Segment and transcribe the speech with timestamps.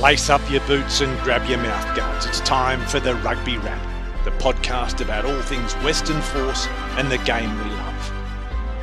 [0.00, 2.24] Lace up your boots and grab your mouthguards.
[2.24, 3.82] It's time for the Rugby Wrap,
[4.24, 8.12] the podcast about all things Western Force and the game we love.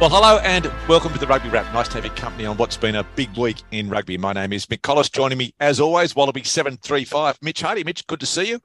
[0.02, 1.74] Well, hello and welcome to the Rugby Wrap.
[1.74, 4.18] Nice to have your company on what's been a big week in rugby.
[4.18, 5.10] My name is Mick Collis.
[5.10, 7.38] Joining me, as always, Wallaby 735.
[7.42, 7.86] Mitch Hardy.
[7.86, 8.60] Mitch, good to see you.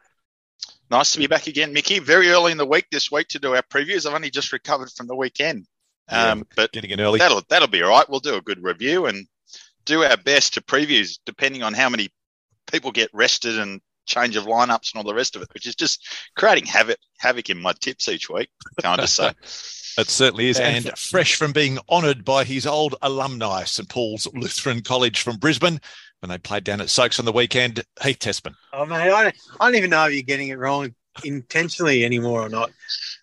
[0.90, 2.00] Nice to be back again, Mickey.
[2.00, 4.06] Very early in the week this week to do our previews.
[4.06, 5.68] I've only just recovered from the weekend.
[6.08, 7.20] Um, but getting in early.
[7.20, 8.10] That'll that'll be all right.
[8.10, 9.28] We'll do a good review and
[9.84, 12.08] do our best to previews, depending on how many
[12.70, 15.74] people get rested and change of lineups and all the rest of it, which is
[15.74, 18.50] just creating havoc havoc in my tips each week.
[18.80, 19.32] Can I just say?
[19.98, 20.58] It certainly is.
[20.58, 25.36] And, and fresh from being honoured by his old alumni, St Paul's Lutheran College from
[25.36, 25.80] Brisbane,
[26.20, 28.54] when they played down at Soaks on the weekend, Heath Tessmann.
[28.72, 30.94] Oh, mate, I don't, I don't even know if you're getting it wrong
[31.24, 32.70] intentionally anymore or not.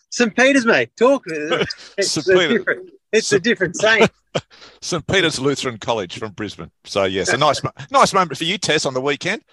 [0.10, 1.24] St Peter's, mate, talk.
[1.28, 2.28] It's, St.
[2.28, 3.40] A, different, it's St.
[3.40, 4.08] a different saying.
[4.82, 6.72] St Peter's Lutheran College from Brisbane.
[6.84, 9.44] So yes, a nice, nice moment for you, Tess, on the weekend.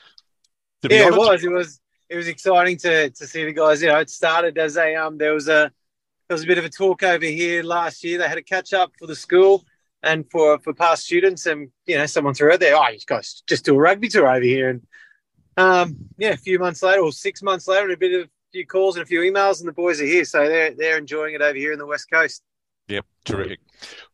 [0.82, 1.44] yeah, it was.
[1.44, 1.80] It was.
[2.10, 3.82] It was exciting to to see the guys.
[3.82, 5.18] You know, it started as a um.
[5.18, 5.72] There was a
[6.28, 8.18] there was a bit of a talk over here last year.
[8.18, 9.64] They had a catch up for the school
[10.04, 13.42] and for for past students, and you know, someone threw out there, "Oh, you guys
[13.46, 14.86] just do a rugby tour over here." And
[15.56, 18.30] um, yeah, a few months later, or six months later, and a bit of a
[18.52, 21.34] few calls and a few emails, and the boys are here, so they're they're enjoying
[21.34, 22.42] it over here in the west coast.
[22.88, 23.60] Yep, terrific.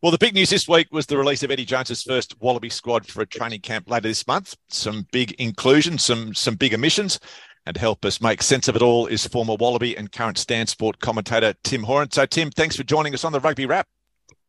[0.01, 3.07] Well, the big news this week was the release of Eddie Jones's first Wallaby squad
[3.07, 4.57] for a training camp later this month.
[4.69, 7.19] Some big inclusion, some some big omissions,
[7.67, 10.67] and to help us make sense of it all is former Wallaby and current Stan
[10.67, 12.11] Sport commentator Tim Horan.
[12.11, 13.89] So, Tim, thanks for joining us on the Rugby Wrap.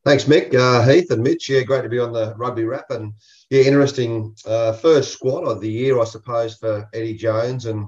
[0.04, 1.48] Thanks, Mick, uh, Heath, and Mitch.
[1.50, 3.14] Yeah, great to be on the Rugby Wrap, and
[3.50, 7.88] yeah, interesting uh, first squad of the year, I suppose, for Eddie Jones, and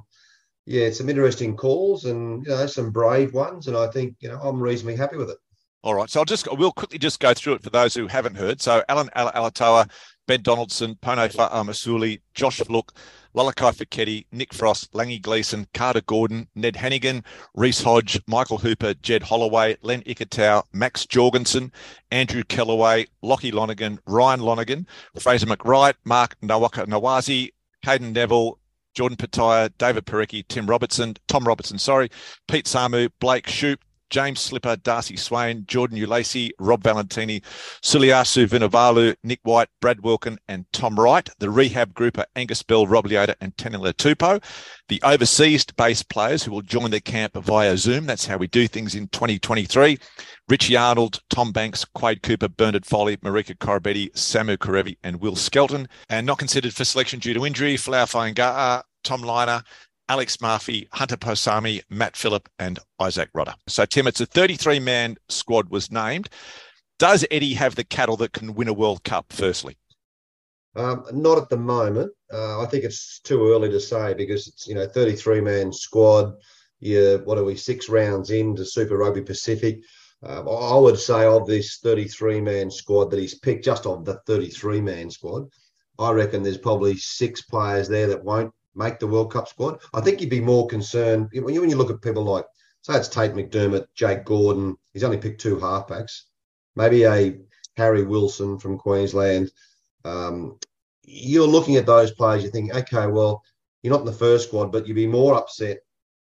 [0.65, 4.39] yeah, some interesting calls and you know some brave ones, and I think you know
[4.39, 5.37] I'm reasonably happy with it.
[5.83, 8.35] All right, so I'll just we'll quickly just go through it for those who haven't
[8.35, 8.61] heard.
[8.61, 9.91] So Allan Alaalatoa,
[10.27, 12.93] Ben Donaldson, Pone Fa'amausili, Josh Flook,
[13.35, 17.21] Lalakai Foketi, Nick Frost, Langi Gleeson, Carter Gordon, Ned Hanigan,
[17.53, 21.69] Reece Hodge, Michael Hooper, Jed Holloway, Len Ikitau, Max Jorgensen,
[22.11, 24.87] Andrew Kellaway, Lockie Lonergan, Ryan Lonergan,
[25.19, 27.51] Fraser McReight, Mark Nawaka Nawazi,
[27.85, 28.57] Cadeyrn Neville,
[28.93, 32.07] Jordan Petaia, David Porecki, Tim Robertson, Tom Robertson, sorry,
[32.47, 33.79] Pete Samu, Blake Schoupp,
[34.13, 37.41] James Slipper, Darcy Swain, Jordan Uelese, Rob Valentini,
[37.81, 41.27] Suliasi Vunivalu, Nick White, Brad Wilkin, and Tom Wright.
[41.39, 44.39] The rehab group are Angus Bell, Rob Leota, and Taniela Tupou.
[44.87, 48.05] The overseas based players who will join the camp via Zoom.
[48.05, 49.97] That's how we do things in 2023.
[50.47, 55.87] Richie Arnold, Tom Banks, Quade Cooper, Bernard Foley, Marika Koroibete, Samu Kerevi, and Will Skelton.
[56.09, 59.63] And not considered for selection due to injury, Folau Fainga'a, Tom Lynagh,
[60.09, 63.55] Alex Mafi, Hunter Paisami, Matt Phillip, and Isaac Rodda.
[63.67, 66.29] So, Tim, it's a 33 man squad was named.
[66.99, 69.77] Does Eddie have the cattle that can win a World Cup, firstly?
[70.75, 72.11] Um, not at the moment.
[72.31, 76.33] Uh, I think it's too early to say because it's, you know, 33 man squad.
[76.79, 79.81] Yeah, what are we, six rounds into Super Rugby Pacific?
[80.23, 84.19] Um, I would say of this 33 man squad that he's picked, just of the
[84.25, 85.49] 33 man squad,
[85.99, 89.79] I reckon there's probably six players there that won't make the World Cup squad.
[89.93, 92.45] I think you'd be more concerned when you, when you look at people like,
[92.81, 94.75] say, it's Tate McDermott, Jake Gordon.
[94.93, 96.23] He's only picked two halfbacks.
[96.75, 97.37] Maybe a
[97.77, 99.51] Harry Wilson from Queensland.
[100.05, 100.59] Um,
[101.03, 102.43] you're looking at those players.
[102.43, 103.43] You think, okay, well,
[103.81, 105.79] you're not in the first squad, but you'd be more upset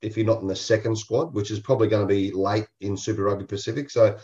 [0.02, 2.96] if you're not in the second squad, which is probably going to be late in
[2.96, 3.90] Super Rugby Pacific.
[3.90, 4.16] So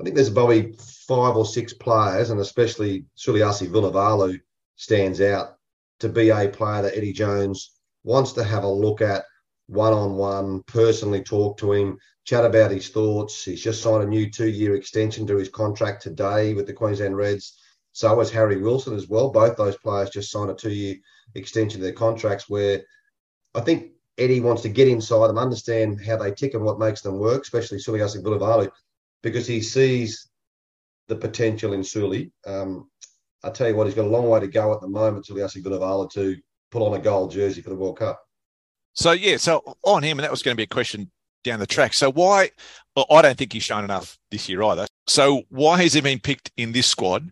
[0.00, 0.74] I think there's probably
[1.08, 4.40] five or six players, and especially Suliasi Vunivalu
[4.76, 5.58] stands out
[6.00, 7.72] to be a player that Eddie Jones
[8.02, 9.24] wants to have a look at
[9.66, 13.44] one on one, personally talk to him, chat about his thoughts.
[13.44, 17.16] He's just signed a new two year extension to his contract today with the Queensland
[17.16, 17.58] Reds.
[17.92, 19.30] So has Harry Wilson as well.
[19.30, 20.96] Both those players just signed a two year
[21.34, 22.82] extension to their contracts where
[23.54, 27.00] I think Eddie wants to get inside them, understand how they tick and what makes
[27.00, 28.70] them work, especially Suliasi Vunivalu,
[29.22, 30.28] because he sees
[31.08, 32.32] the potential in Suli.
[32.46, 32.90] Um,
[33.44, 35.36] I tell you what, he's got a long way to go at the moment till
[35.36, 36.36] he actually got to
[36.70, 38.20] put on a gold jersey for the World Cup.
[38.94, 41.10] So yeah, so on him, and that was going to be a question
[41.42, 41.94] down the track.
[41.94, 42.50] So why?
[42.96, 44.86] Well, I don't think he's shown enough this year either.
[45.06, 47.30] So why has he been picked in this squad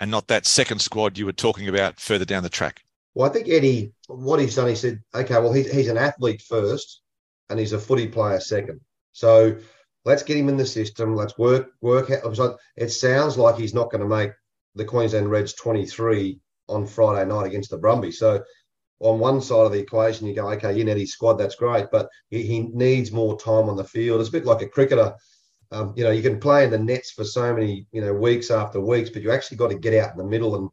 [0.00, 2.82] and not that second squad you were talking about further down the track?
[3.14, 6.42] Well, I think Eddie, what he's done, he said, okay, well, he's, he's an athlete
[6.42, 7.02] first,
[7.50, 8.80] and he's a footy player second.
[9.12, 9.56] So
[10.04, 11.14] let's get him in the system.
[11.14, 12.58] Let's work work out.
[12.76, 14.32] It sounds like he's not going to make
[14.74, 16.38] the Queensland Reds 23
[16.68, 18.18] on Friday night against the Brumbies.
[18.18, 18.42] So
[19.00, 22.08] on one side of the equation, you go, okay, need his squad, that's great, but
[22.30, 24.20] he, he, needs more time on the field.
[24.20, 25.12] It's a bit like a cricketer.
[25.72, 28.50] Um, you know, you can play in the nets for so many, you know, weeks
[28.50, 30.70] after weeks, but you actually got to get out in the middle and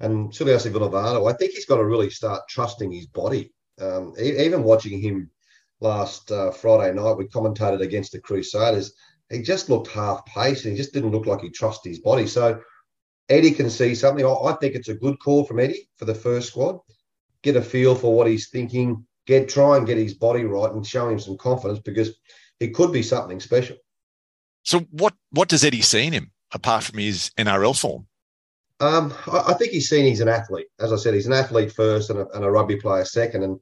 [0.00, 3.52] And Suliasi Vunivalu, I think he's got to really start trusting his body.
[3.80, 5.30] Um, even watching him
[5.80, 8.92] last uh, Friday night, we commentated against the Crusaders.
[9.30, 12.26] He just looked half paced and he just didn't look like he trusted his body.
[12.26, 12.60] So
[13.30, 14.26] Eddie can see something.
[14.26, 16.80] I think it's a good call from Eddie for the first squad.
[17.42, 19.06] Get a feel for what he's thinking.
[19.26, 22.10] Get try and get his body right and show him some confidence because
[22.58, 23.76] he could be something special.
[24.64, 28.06] So what what does Eddie see in him apart from his NRL form?
[28.80, 30.66] Um, I, I, think he's seen he's an athlete.
[30.80, 33.44] As I said, he's an athlete first and a, and a rugby player second.
[33.44, 33.60] And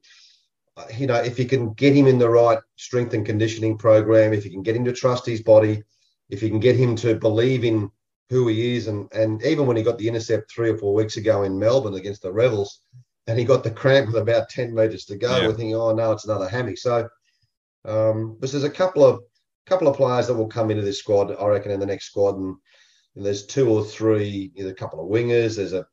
[0.76, 4.32] uh, you know, if you can get him in the right strength and conditioning program,
[4.32, 5.82] if you can get him to trust his body,
[6.30, 7.90] if you can get him to believe in
[8.30, 11.16] who he is, and and even when he got the intercept three or four weeks
[11.16, 12.80] ago in Melbourne against the Rebels,
[13.26, 15.46] and he got the cramp with about ten meters to go, yeah.
[15.46, 16.76] we're thinking, oh no, it's another hammy.
[16.76, 17.08] So,
[17.84, 19.20] um, but there's a couple of
[19.66, 22.36] couple of players that will come into this squad, I reckon, in the next squad,
[22.36, 22.56] and,
[23.16, 25.56] and there's two or three, you know, a couple of wingers.
[25.56, 25.86] There's a,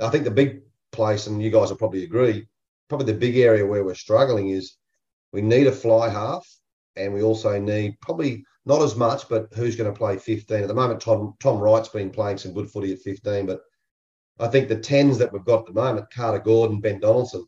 [0.00, 2.46] I think the big place, and you guys will probably agree,
[2.88, 4.76] probably the big area where we're struggling is
[5.32, 6.46] we need a fly half,
[6.96, 10.68] and we also need probably not as much, but who's going to play 15 at
[10.68, 11.00] the moment?
[11.00, 13.60] Tom Tom Wright's been playing some good footy at 15, but
[14.38, 17.46] I think the tens that we've got at the moment, Carter Gordon, Ben Donaldson,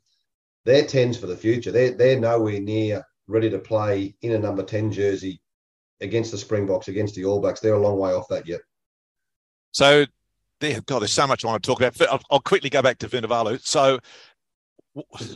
[0.64, 1.70] they're tens for the future.
[1.70, 5.40] They're they're nowhere near ready to play in a number 10 jersey
[6.00, 7.60] against the Springboks, against the All Blacks.
[7.60, 8.60] They're a long way off that yet.
[9.72, 10.06] So,
[10.60, 12.00] there, God, there's so much I want to talk about.
[12.08, 13.64] I'll, I'll quickly go back to Vunivalu.
[13.66, 13.98] So,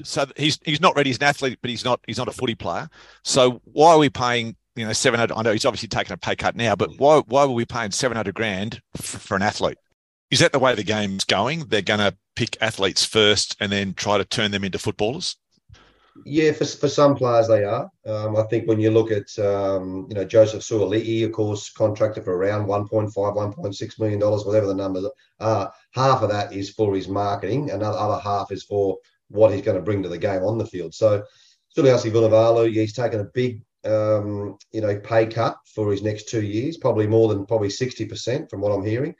[0.04, 1.10] so he's he's not ready.
[1.10, 2.88] He's an athlete, but he's not he's not a footy player.
[3.24, 5.34] So why are we paying you know seven hundred?
[5.34, 7.90] I know he's obviously taking a pay cut now, but why why were we paying
[7.90, 9.78] seven hundred grand for, for an athlete?
[10.30, 11.60] Is that the way the game's going?
[11.68, 15.36] They're going to pick athletes first and then try to turn them into footballers.
[16.26, 17.88] Yeah, for, for some players they are.
[18.04, 22.24] Um, I think when you look at um, you know Joseph Suaalii, of course, contracted
[22.24, 25.06] for around 1.5, 1.6 million dollars, whatever the numbers
[25.40, 25.72] are.
[25.92, 28.98] Half of that is for his marketing, and the other half is for
[29.28, 30.94] what he's going to bring to the game on the field.
[30.94, 31.22] So
[31.76, 36.28] Suliasi Vunivalu, yeah, he's taken a big um, you know pay cut for his next
[36.28, 39.14] two years, probably more than probably 60% from what I'm hearing.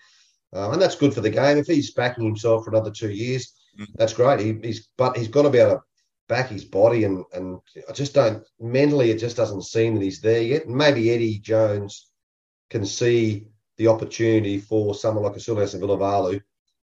[0.55, 1.59] Uh, and that's good for the game.
[1.59, 3.87] If he's backing himself for another two years, mm.
[3.97, 4.41] that's great.
[4.41, 5.83] He, he's but he's got to be able to
[6.29, 7.59] back his body and and
[7.89, 10.69] I just don't mentally it just doesn't seem that he's there yet.
[10.69, 12.11] maybe Eddie Jones
[12.69, 13.47] can see
[13.79, 16.43] the opportunity for someone like Asulias and Vunivalu.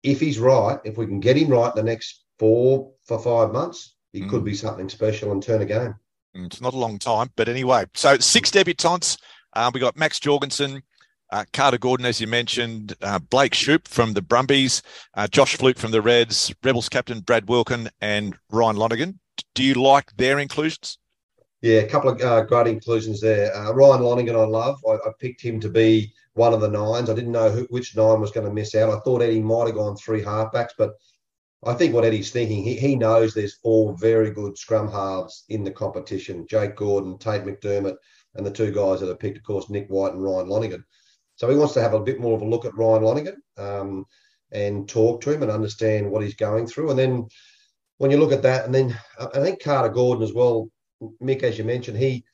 [0.04, 3.96] If he's right, if we can get him right the next four for five months,
[4.12, 4.30] he mm.
[4.30, 5.96] could be something special and turn a game.
[6.36, 7.86] Mm, it's not a long time, but anyway.
[7.94, 9.18] So six debutants.
[9.54, 10.84] Uh, we got Max Jorgensen,
[11.32, 14.82] uh, Carter Gordon, as you mentioned, uh, Blake Schoupp from the Brumbies,
[15.16, 19.20] uh, Josh Flook from the Reds, Rebels captain Brad Wilkin, and Ryan Lonergan.
[19.56, 20.98] Do you like their inclusions?
[21.62, 23.56] Yeah, a couple of uh, great inclusions there.
[23.56, 24.80] Uh, Ryan Lonergan, I love.
[24.88, 27.10] I, I, picked him to be one of the nines.
[27.10, 28.90] I didn't know who, which nine was going to miss out.
[28.90, 30.94] I thought Eddie might have gone three halfbacks, but
[31.64, 35.64] I think what Eddie's thinking, he, he knows there's four very good scrum halves in
[35.64, 37.98] the competition Jake Gordon, Tate McDermott,
[38.36, 40.86] and the two guys that are picked, of course, Nick White and Ryan Lonergan.
[41.36, 44.06] So he wants to have a bit more of a look at Ryan Lonergan um,
[44.52, 46.92] and talk to him and understand what he's going through.
[46.92, 47.28] And then
[47.98, 50.70] when you look at that, and then I think Carter Gordon as well,
[51.22, 52.26] Mick, as you mentioned, he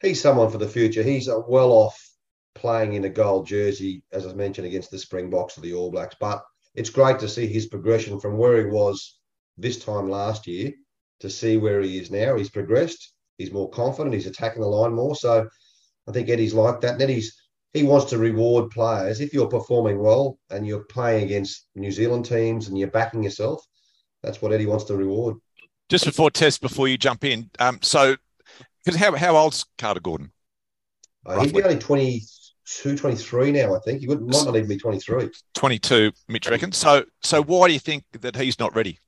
[0.00, 1.02] he's someone for the future.
[1.02, 2.10] He's well off
[2.54, 6.16] playing in a gold jersey, as I mentioned, against the Springboks or the All Blacks.
[6.18, 6.42] But
[6.74, 9.18] it's great to see his progression from where he was
[9.58, 10.72] this time last year
[11.20, 12.36] to see where he is now.
[12.36, 13.12] He's progressed.
[13.38, 14.14] He's more confident.
[14.14, 15.14] He's attacking the line more.
[15.14, 15.48] So
[16.08, 16.94] I think Eddie's like that.
[16.94, 17.36] And Eddie's
[17.72, 22.26] he wants to reward players if you're performing well and you're playing against New Zealand
[22.26, 23.64] teams and you're backing yourself.
[24.22, 25.36] That's what Eddie wants to reward.
[25.88, 28.16] Just before test, before you jump in, um, so
[28.84, 30.32] because how how old's Carter Gordon?
[31.24, 31.62] Uh, he'd be
[32.84, 34.00] only 22, 23 now, I think.
[34.00, 35.30] He would, might not even be 23.
[35.54, 36.76] 22, Mitch reckons.
[36.76, 38.98] So, so why do you think that he's not ready?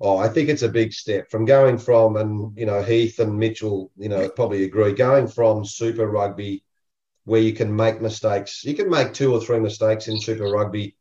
[0.00, 3.36] Oh, I think it's a big step from going from, and you know, Heath and
[3.36, 6.62] Mitchell, you know, probably agree, going from Super Rugby
[7.28, 8.64] where you can make mistakes.
[8.64, 10.96] You can make two or three mistakes in Super Rugby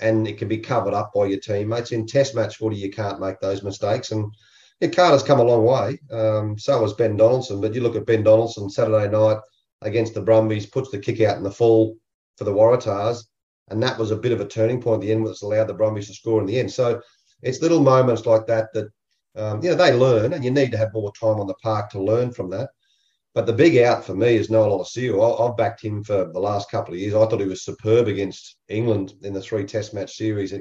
[0.00, 1.92] and it can be covered up by your teammates.
[1.92, 4.10] In Test match footy, you can't make those mistakes.
[4.10, 4.32] And
[4.80, 6.00] yeah, Carter's come a long way.
[6.10, 7.60] Um, so has Ben Donaldson.
[7.60, 9.38] But you look at Ben Donaldson Saturday night
[9.82, 11.96] against the Brumbies, puts the kick out in the fall
[12.36, 13.24] for the Waratahs.
[13.70, 15.74] And that was a bit of a turning point at the end, which allowed the
[15.74, 16.70] Brumbies to score in the end.
[16.72, 17.00] So
[17.42, 18.88] it's little moments like that that,
[19.36, 21.90] um, you know, they learn and you need to have more time on the park
[21.90, 22.70] to learn from that.
[23.34, 25.48] But the big out for me is Noah Lolesio.
[25.48, 27.14] I've backed him for the last couple of years.
[27.14, 30.54] I thought he was superb against England in the three Test match series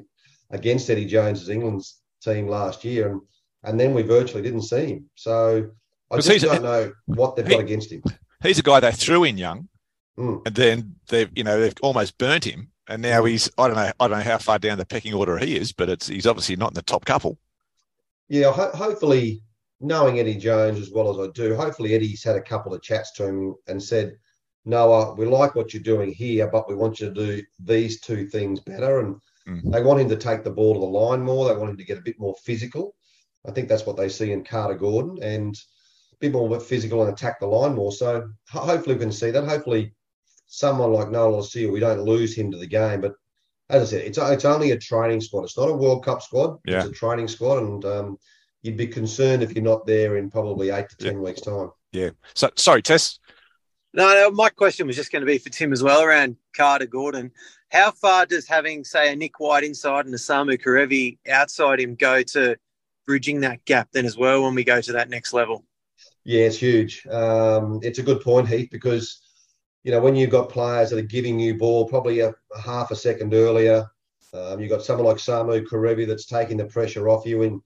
[0.52, 3.22] against Eddie Jones's England's team last year, and
[3.64, 5.10] and then we virtually didn't see him.
[5.16, 5.70] So
[6.12, 8.04] I just don't know what they've he, got against him.
[8.42, 9.68] He's a guy they threw in young,
[10.18, 10.42] mm.
[10.46, 13.92] and then they've you know they've almost burnt him, and now he's I don't know
[14.00, 16.56] I don't know how far down the pecking order he is, but it's he's obviously
[16.56, 17.38] not in the top couple.
[18.30, 19.42] Yeah, ho- hopefully,
[19.80, 23.14] knowing Eddie Jones as well as I do, hopefully Eddie's had a couple of chats
[23.14, 24.18] to him and said,
[24.66, 28.28] Noah, we like what you're doing here, but we want you to do these two
[28.28, 29.00] things better.
[29.00, 29.16] And
[29.48, 29.72] mm.
[29.72, 31.48] they want him to take the ball to the line more.
[31.48, 32.96] They want him to get a bit more physical.
[33.48, 35.58] I think that's what they see in Carter Gordon and
[36.20, 37.92] bit more physical and attack the line more.
[37.92, 39.44] So hopefully we can see that.
[39.46, 39.94] Hopefully
[40.48, 43.02] someone like Noah Lolesio, we don't lose him to the game.
[43.02, 43.14] But
[43.70, 45.44] as I said, it's it's only a training squad.
[45.44, 46.58] It's not a World Cup squad.
[46.66, 46.80] Yeah.
[46.80, 48.18] It's a training squad, and um,
[48.62, 51.20] you'd be concerned if you're not there in probably eight to ten yeah.
[51.20, 51.72] weeks' time.
[51.92, 52.12] Yeah.
[52.34, 53.20] So sorry, Tess.
[53.94, 56.86] No, no, my question was just going to be for Tim as well around Carter
[56.86, 57.32] Gordon.
[57.72, 61.96] How far does having, say, a Nick White inside and a Samu Kerevi outside him
[61.96, 62.58] go to
[63.08, 65.66] bridging that gap then as well when we go to that next level?
[66.28, 67.08] Yeah, it's huge.
[67.08, 69.22] Um, it's a good point, Heath, because
[69.84, 72.92] you know, when you've got players that are giving you ball probably a, a half
[72.92, 73.88] a second earlier,
[74.34, 77.44] um, you've got someone like Samu Kerevi that's taking the pressure off you.
[77.44, 77.62] And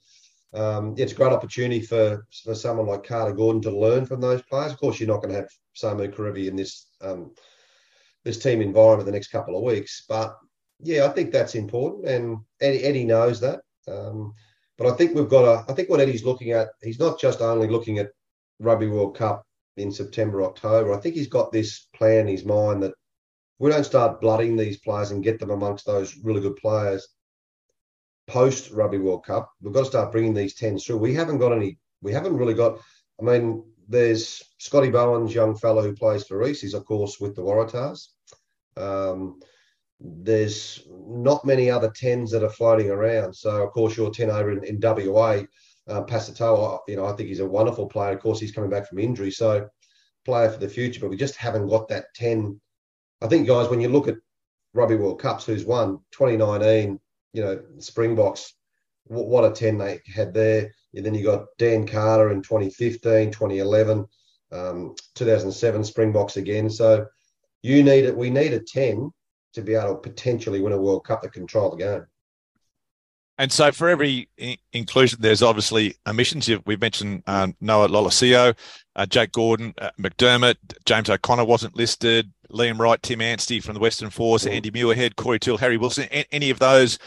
[0.54, 4.44] um, it's a great opportunity for, for someone like Carter Gordon to learn from those
[4.44, 4.72] players.
[4.72, 7.32] Of course, you're not going to have Samu Kerevi in this um,
[8.24, 10.06] this team environment the next couple of weeks.
[10.08, 10.38] But
[10.84, 13.62] yeah, I think that's important, and Eddie, Eddie knows that.
[13.88, 14.36] Um,
[14.78, 15.66] but I think we've got a.
[15.68, 18.12] I think what Eddie's looking at, he's not just only looking at
[18.62, 19.44] Rugby World Cup
[19.78, 20.94] in September, October.
[20.94, 22.94] I think he's got this plan in his mind that
[23.60, 27.08] we don't start blooding these players and get them amongst those really good players
[28.28, 29.52] post Rugby World Cup.
[29.62, 30.98] We've got to start bringing these tens through.
[30.98, 31.78] We haven't got any.
[32.02, 32.80] We haven't really got.
[33.20, 36.62] I mean, there's Scotty Bowen's young fellow who plays for Reese.
[36.62, 38.08] He's of course with the Waratahs.
[38.78, 39.40] Um,
[40.00, 43.34] there's not many other tens that are floating around.
[43.36, 45.42] So of course your ten over in, in WA
[45.92, 48.14] uh, Pasitoa, you know, I think he's a wonderful player.
[48.14, 49.68] Of course, he's coming back from injury, so
[50.26, 51.02] player for the future.
[51.02, 52.60] But we just haven't got that ten.
[53.22, 54.16] I think, guys, when you look at
[54.74, 57.00] Rugby World Cups, who's won 2019,
[57.34, 58.54] you know, Springboks,
[59.06, 60.74] what a 10 they had there.
[60.94, 64.06] And then you got Dan Carter in 2015, 2011,
[64.52, 66.70] um, 2007 Springboks again.
[66.70, 67.06] So
[67.62, 68.16] you need it.
[68.16, 69.12] We need a 10
[69.54, 72.06] to be able to potentially win a World Cup that control the game.
[73.38, 74.30] And so for every
[74.72, 76.48] inclusion, there's obviously omissions.
[76.66, 78.56] We've mentioned um, Noah Lolesio,
[78.96, 83.80] uh, Jake Gordon, uh, McDermott, James O'Connor wasn't listed, Liam Wright, Tim Anstey from the
[83.80, 84.52] Western Force, mm.
[84.52, 86.08] Andy Muirhead, Corey Toole, Harry Wilson.
[86.12, 87.00] A- any of those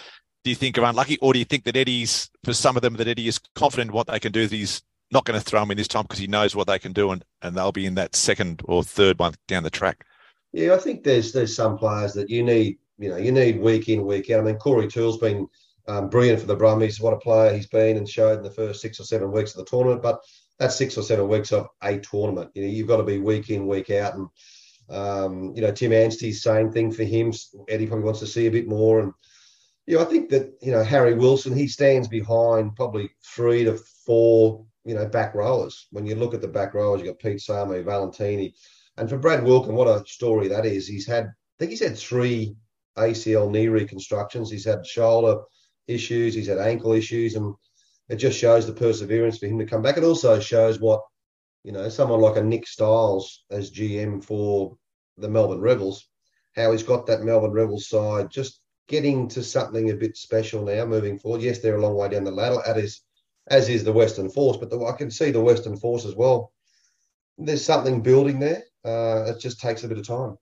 [0.43, 2.95] do you think are unlucky, or do you think that Eddie's, for some of them,
[2.95, 5.71] that Eddie is confident what they can do, that he's not going to throw them
[5.71, 7.95] in this time because he knows what they can do and, and they'll be in
[7.95, 10.05] that second or third one down the track?
[10.53, 13.89] Yeah, I think there's there's some players that you need, you know, you need week
[13.89, 14.41] in, week out.
[14.41, 15.47] I mean, Corey Toole's been–
[15.87, 17.01] um, brilliant for the Brumbies.
[17.01, 19.59] What a player he's been and showed in the first six or seven weeks of
[19.59, 20.03] the tournament.
[20.03, 20.21] But
[20.59, 22.51] that's six or seven weeks of a tournament.
[22.55, 24.15] You know, you've got to be week in, week out.
[24.15, 24.29] And
[24.89, 27.33] um, you know, Tim Anstey's same thing for him.
[27.69, 29.01] Eddie probably wants to see a bit more.
[29.01, 29.13] And
[29.87, 33.79] you know, I think that you know Harry Wilson he stands behind probably three to
[34.07, 35.87] four you know back rowers.
[35.91, 38.55] When you look at the back rowers, you have got Pete Samu, Valetini,
[38.97, 40.87] and for Brad Wilkin, what a story that is.
[40.87, 42.57] He's had I think he's had three
[42.97, 44.51] ACL knee reconstructions.
[44.51, 45.43] He's had shoulder
[45.87, 47.55] issues, he's had ankle issues, and
[48.09, 49.97] it just shows the perseverance for him to come back.
[49.97, 51.03] It also shows what,
[51.63, 54.77] you know, someone like a Nick Styles as GM for
[55.17, 56.09] the Melbourne Rebels,
[56.57, 60.85] how he's got that Melbourne Rebels side just getting to something a bit special now
[60.85, 61.43] moving forward.
[61.43, 63.01] Yes, they're a long way down the ladder, as, is,
[63.49, 66.53] as is the Western Force, but the, I can see the Western Force as well.
[67.39, 68.63] There's something building there.
[68.85, 70.37] Uh, it just takes a bit of time.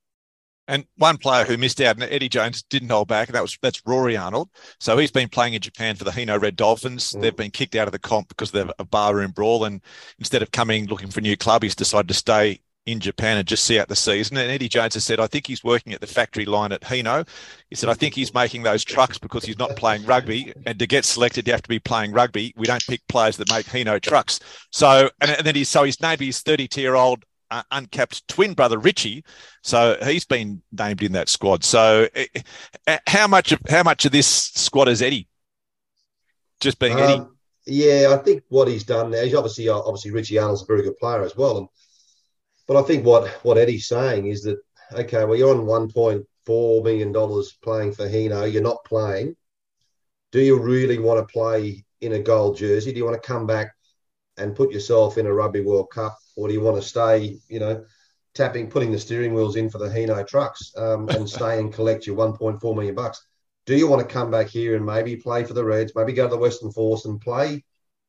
[0.69, 3.59] And one player who missed out, and Eddie Jones didn't hold back, and that was
[3.63, 4.49] that's Rory Arnold.
[4.79, 7.13] So he's been playing in Japan for the Hino Red Dolphins.
[7.13, 7.21] Mm.
[7.21, 9.81] They've been kicked out of the comp because they've a barroom brawl, and
[10.19, 13.47] instead of coming looking for a new club, he's decided to stay in Japan and
[13.47, 14.37] just see out the season.
[14.37, 17.27] And Eddie Jones has said, I think he's working at the factory line at Hino.
[17.71, 20.53] He said, I think he's making those trucks because he's not playing rugby.
[20.67, 22.53] And to get selected, you have to be playing rugby.
[22.57, 24.41] We don't pick players that make Hino trucks.
[24.71, 28.55] So, and, and then he's, so he's named his 32 year old uh, uncapped twin
[28.55, 29.25] brother Richie,
[29.63, 31.63] so he's been named in that squad.
[31.65, 32.09] So,
[32.87, 35.29] uh, how much of how much of this squad is Eddie?
[36.61, 37.23] Just being um, Eddie.
[37.67, 39.23] Yeah, I think what he's done now.
[39.23, 41.69] He's obviously obviously Richie Arnold's a very good player as well, and
[42.67, 44.59] but I think what what Eddie's saying is that
[44.95, 49.37] okay, well you're on one point four million dollars playing for Hino, you're not playing.
[50.33, 52.93] Do you really want to play in a gold jersey?
[52.93, 53.75] Do you want to come back
[54.37, 57.59] and put yourself in a Rugby World Cup or do you want to stay, you
[57.59, 57.85] know,
[58.35, 62.07] tapping, putting the steering wheels in for the Hino trucks um, and stay and collect
[62.07, 63.27] your 1.4 million bucks?
[63.67, 66.25] Do you want to come back here and maybe play for the Reds, maybe go
[66.25, 67.65] to the Western Force and play,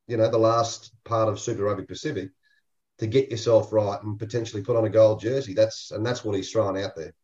[0.08, 2.30] you know, the last part of Super Rugby Pacific
[2.98, 5.54] to get yourself right and potentially put on a gold jersey?
[5.54, 7.14] That's and that's what he's throwing out there.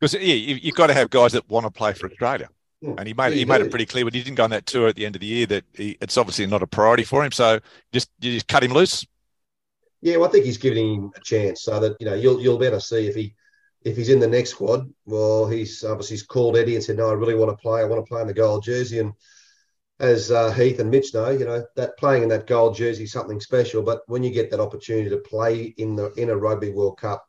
[0.00, 2.48] Because yeah, you, have got to have guys that want to play for Australia.
[2.82, 2.94] Hmm.
[2.98, 4.88] And he made he made it pretty clear when he didn't go on that tour
[4.88, 7.32] at the end of the year that he, it's obviously not a priority for him.
[7.32, 7.58] So
[7.92, 9.04] just you just cut him loose.
[10.00, 12.58] Yeah, well, I think he's giving him a chance so that you know you'll you'll
[12.58, 13.34] better see if he
[13.84, 14.88] if he's in the next squad.
[15.06, 17.80] Well, he's obviously he's called Eddie and said, "No, I really want to play.
[17.80, 19.12] I want to play in the gold jersey." And
[19.98, 23.12] as uh, Heath and Mitch know, you know that playing in that gold jersey is
[23.12, 23.82] something special.
[23.82, 27.26] But when you get that opportunity to play in the in a Rugby World Cup,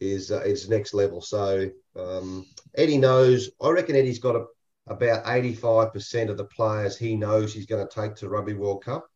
[0.00, 1.20] is uh, is next level.
[1.20, 3.50] So um, Eddie knows.
[3.62, 4.46] I reckon Eddie's got a,
[4.90, 8.54] about eighty five percent of the players he knows he's going to take to Rugby
[8.54, 9.08] World Cup.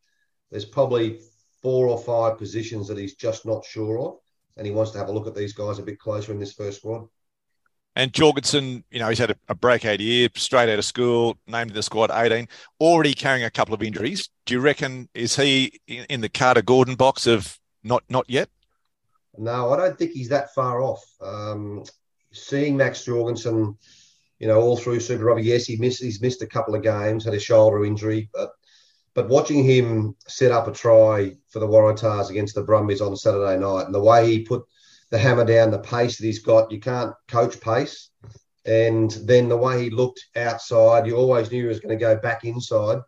[0.51, 1.21] There's probably
[1.63, 4.19] four or five positions that he's just not sure of,
[4.57, 6.53] and he wants to have a look at these guys a bit closer in this
[6.53, 7.09] first squad.
[7.95, 11.71] And Jorgensen, you know, he's had a, a breakout year, straight out of school, named
[11.71, 12.49] in the squad 18,
[12.81, 14.31] already carrying a couple of injuries.
[14.47, 18.49] Do you reckon is he in, in the Carter Gordon box of not not yet?
[19.37, 21.05] No, I don't think he's that far off.
[21.21, 21.85] Um,
[22.33, 23.77] seeing Max Jorgensen,
[24.43, 27.25] you know, all through Super Rugby, yes, he missed he's missed a couple of games,
[27.25, 28.51] had a shoulder injury, but
[29.15, 33.57] but watching him set up a try for the Waratahs against the Brumbies on Saturday
[33.57, 34.65] night, and the way he put
[35.11, 36.73] the hammer down, the pace that he's got.
[36.73, 38.11] You can't coach pace.
[38.65, 42.17] And then the way he looked outside, you always knew he was going to go
[42.17, 42.99] back inside.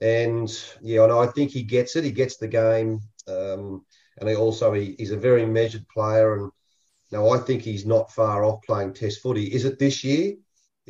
[0.00, 0.48] And
[0.82, 2.04] yeah, and I think he gets it.
[2.04, 3.00] He gets the game.
[3.26, 3.84] Um,
[4.18, 6.36] and he also he, he's a very measured player.
[6.36, 6.52] And
[7.10, 9.46] now I think he's not far off playing Test footy.
[9.46, 10.34] Is it this year?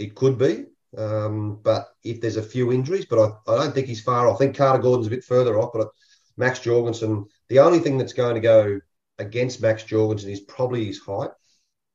[0.00, 0.66] It could be.
[0.96, 4.36] Um, but if there's a few injuries, but I, I don't think he's far off.
[4.36, 5.88] I think Carter Gordon's a bit further off, but
[6.36, 8.80] Max Jorgensen, the only thing that's going to go
[9.18, 11.30] against Max Jorgensen is probably his height.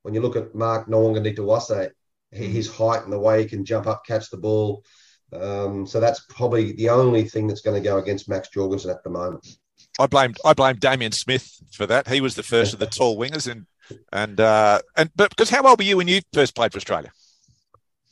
[0.02, 1.90] When you look at Mark Nawaqanitawase,
[2.30, 4.84] his height and the way he can jump up, catch the ball.
[5.32, 9.02] Um, so that's probably the only thing that's going to go against Max Jorgensen at
[9.02, 9.46] the moment.
[9.98, 12.06] I blamed I blamed Damien Smith for that.
[12.08, 13.66] He was the first of the tall wingers, and
[14.12, 17.10] and uh, and but because how old were you when you first played for Australia?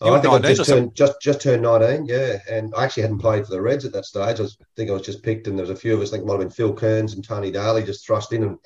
[0.05, 2.39] Oh, I think I just turned just just turned nineteen, yeah.
[2.51, 4.39] And I actually hadn't played for the Reds at that stage.
[4.39, 6.11] I, was, think I was just picked, and there was a few of us.
[6.11, 8.59] I think it might have been Phil Kearns and Tony Daly just thrust in and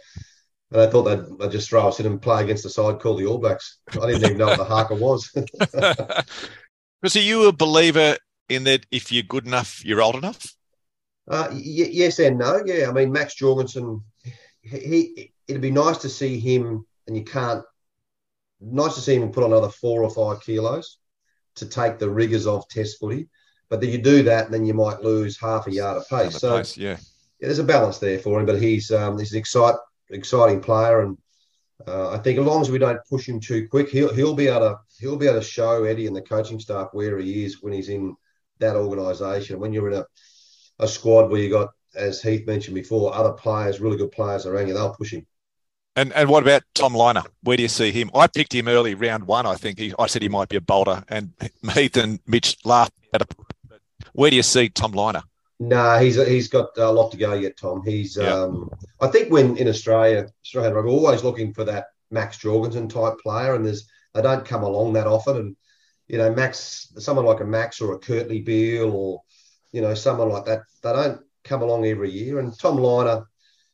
[0.71, 3.19] and I thought they'd, they'd just throw us in and play against the side called
[3.19, 3.79] the All Blacks.
[3.93, 5.33] I didn't even know what the haka was.
[7.03, 8.17] Was are you a believer
[8.49, 10.53] in that if you're good enough, you're old enough?
[11.31, 12.61] Uh, y- yes and no.
[12.65, 14.03] Yeah, I mean Max Jorgensen,
[14.63, 17.63] he, he, it'd be nice to see him, and you can't.
[18.61, 20.98] Nice to see him put on another four or five kilos
[21.59, 23.29] to take the rigors of Test footy.
[23.69, 26.39] But then you do that, and then you might lose half a yard of pace.
[26.39, 26.91] So pace, yeah.
[26.91, 26.97] yeah.
[27.49, 28.47] there's a balance there for him.
[28.47, 29.77] But he's um, he's an excite,
[30.11, 31.19] exciting player, and
[31.87, 34.49] uh, I think as long as we don't push him too quick, he'll he'll be
[34.49, 37.63] able to he'll be able to show Eddie and the coaching staff where he is
[37.63, 38.17] when he's in
[38.59, 39.61] that organisation.
[39.61, 40.07] When you're in a
[40.79, 44.69] a squad where you got, as Heath mentioned before, other players, really good players around
[44.69, 45.27] you, they'll push him.
[45.99, 47.27] And and what about Tom Lynagh?
[47.43, 48.09] Where do you see him?
[48.15, 49.47] I picked him early, round one.
[49.47, 51.33] I think he, I said he might be a bolter, and
[51.75, 53.35] Heath and Mitch laughed at it.
[54.13, 55.25] Where do you see Tom Lynagh?
[55.59, 57.83] No, nah, he's he's got a lot to go yet, Tom.
[57.85, 58.33] He's yeah.
[58.33, 63.19] um, I think when in Australia, Australia, we're always looking for that Max Jorgensen type
[63.19, 65.37] player, and there's they don't come along that often.
[65.37, 65.57] And
[66.07, 69.23] you know, Max, someone like a Max or a Kurtley Beale or
[69.73, 72.39] you know someone like that, they don't come along every year.
[72.39, 73.27] And Tom Lynagh,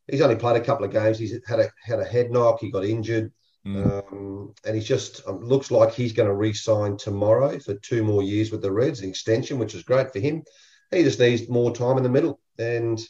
[0.08, 1.18] he's only played a couple of games.
[1.18, 2.60] He's had a had a head knock.
[2.60, 3.32] He got injured.
[3.66, 4.12] Mm.
[4.12, 8.22] Um, and he's just um, looks like he's going to re-sign tomorrow for two more
[8.22, 10.42] years with the Reds, an extension, which is great for him.
[10.90, 13.00] He just needs more time in the middle, and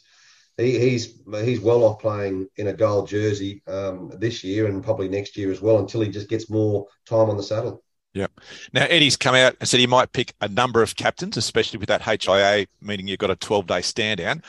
[0.57, 5.09] he, he's he's well off playing in a gold jersey um, this year and probably
[5.09, 7.83] next year as well until he just gets more time on the saddle.
[8.13, 8.27] Yeah.
[8.71, 11.89] Now Eddie's come out and said he might pick a number of captains, especially with
[11.89, 14.41] that HIA, meaning you've got a 12 day stand down.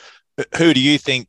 [0.57, 1.27] Who do you think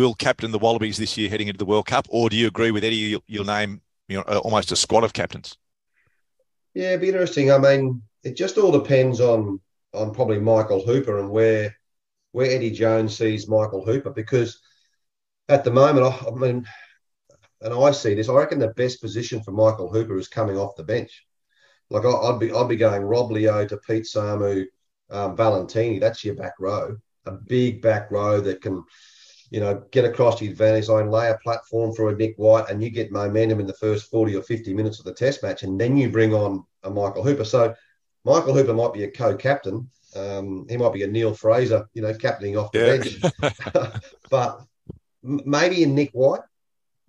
[0.00, 2.70] will captain the Wallabies this year heading into the World Cup, or do you agree
[2.70, 2.96] with Eddie?
[2.96, 5.56] You'll, you'll name you know almost a squad of captains.
[6.74, 7.50] Yeah, it'd be interesting.
[7.50, 9.60] I mean, it just all depends on
[9.92, 11.76] on probably Michael Hooper and where
[12.32, 14.60] where Eddie Jones sees Michael Hooper because
[15.48, 16.66] at the moment, I, I mean,
[17.60, 18.28] and I see this.
[18.28, 21.26] I reckon the best position for Michael Hooper is coming off the bench.
[21.90, 24.64] Like I, would be, I'd be going Rob Leota Pete Samu,
[25.10, 26.00] um, Valetini.
[26.00, 28.84] That's your back row, a big back row that can,
[29.50, 32.82] you know, get across the advantage line, lay a platform for a Nick White, and
[32.82, 35.80] you get momentum in the first forty or fifty minutes of the Test match, and
[35.80, 37.44] then you bring on a Michael Hooper.
[37.44, 37.74] So
[38.24, 39.88] Michael Hooper might be a co-captain.
[40.16, 43.50] Um, he might be a Neil Fraser, you know, captaining off the yeah.
[43.52, 44.02] bench.
[44.30, 44.60] but
[45.22, 46.40] maybe in Nick White,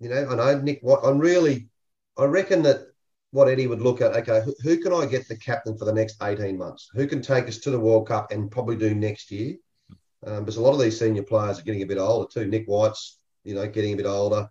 [0.00, 1.00] you know, I know Nick White.
[1.04, 1.68] I'm really,
[2.16, 2.88] I reckon that
[3.30, 5.92] what Eddie would look at, okay, who, who, can I get the captain for the
[5.92, 6.90] next 18 months?
[6.94, 9.56] Who can take us to the World Cup and probably do next year?
[10.26, 12.46] Um, because a lot of these senior players are getting a bit older too.
[12.46, 14.48] Nick White's, you know, getting a bit older.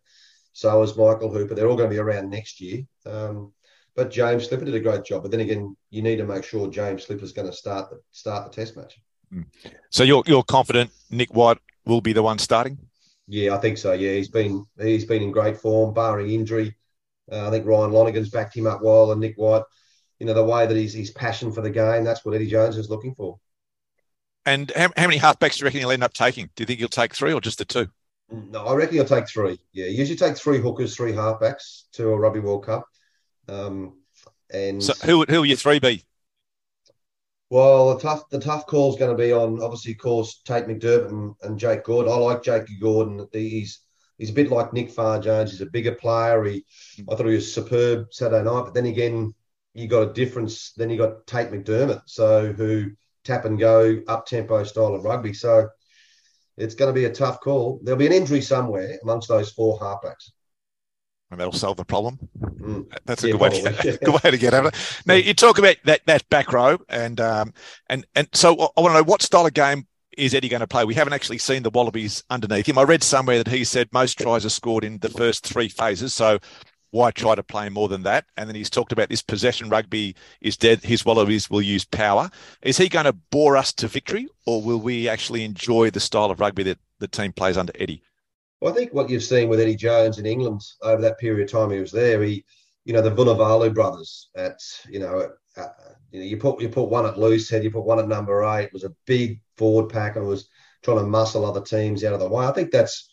[0.53, 1.55] So is Michael Hooper.
[1.55, 2.84] They're all going to be around next year.
[3.05, 3.53] Um,
[3.95, 5.21] But James Slipper did a great job.
[5.21, 8.49] But then again, you need to make sure James Slipper's going to start the start
[8.49, 8.99] the Test match.
[9.31, 9.43] Hmm.
[9.89, 12.77] So you're you're confident Nick White will be the one starting?
[13.27, 13.93] Yeah, I think so.
[13.93, 16.75] Yeah, he's been he's been in great form, barring injury.
[17.31, 19.63] Uh, I think Ryan Lonergan's backed him up well, and Nick White,
[20.19, 22.77] you know, the way that he's his passion for the game, that's what Eddie Jones
[22.77, 23.39] is looking for.
[24.45, 26.49] And how, how many halfbacks do you reckon he'll end up taking?
[26.56, 27.88] Do you think he'll take three or just the two?
[28.32, 29.60] No, I reckon he'll take three.
[29.73, 32.86] Yeah, he usually take three hookers, three halfbacks to a Rugby World Cup.
[33.47, 33.97] Um,
[34.54, 36.06] and so who who will your three be?
[37.49, 40.67] Well, the tough the tough call is going to be on obviously, of course, Tate
[40.67, 42.12] McDermott and, and Jake Gordon.
[42.12, 43.27] I like Jake Gordon.
[43.34, 43.82] He's
[44.17, 45.51] he's a bit like Nick Farr Jones.
[45.51, 46.43] He's a bigger player.
[46.45, 46.65] He
[47.10, 49.34] I thought he was superb Saturday night, but then again,
[49.73, 50.71] you got a difference.
[50.77, 52.91] Then you got Tate McDermott, so who
[53.23, 55.34] tap and go up tempo style of rugby.
[55.34, 55.69] So
[56.57, 57.79] it's going to be a tough call.
[57.84, 60.31] There'll be an injury somewhere amongst those four halfbacks.
[61.29, 62.19] And that'll solve the problem.
[62.41, 62.91] Mm.
[63.05, 65.01] That's a yeah, good, way to, good way to get at it.
[65.05, 67.53] Now you talk about that that back row, and um,
[67.88, 70.67] and and so I want to know what style of game is Eddie going to
[70.67, 70.84] play?
[70.84, 72.77] We haven't actually seen the Wallabies underneath him.
[72.77, 76.13] I read somewhere that he said most tries are scored in the first three phases.
[76.13, 76.39] So
[76.91, 78.25] why try to play more than that?
[78.38, 80.84] And then he's talked about this possession rugby is dead.
[80.84, 82.30] His Wallabies will use power.
[82.62, 86.32] Is he going to bore us to victory, or will we actually enjoy the style
[86.32, 88.04] of rugby that the team plays under Eddie?
[88.60, 91.51] Well, I think what you've seen with Eddie Jones in England over that period of
[91.51, 92.45] time he was there, he,
[92.86, 95.67] you know, the Vunipola brothers at, you know, uh,
[96.12, 98.43] you know, you put you put one at loose head, you put one at number
[98.43, 98.65] eight.
[98.65, 100.47] It was a big forward pack and was
[100.84, 102.45] trying to muscle other teams out of the way.
[102.45, 103.10] I think that's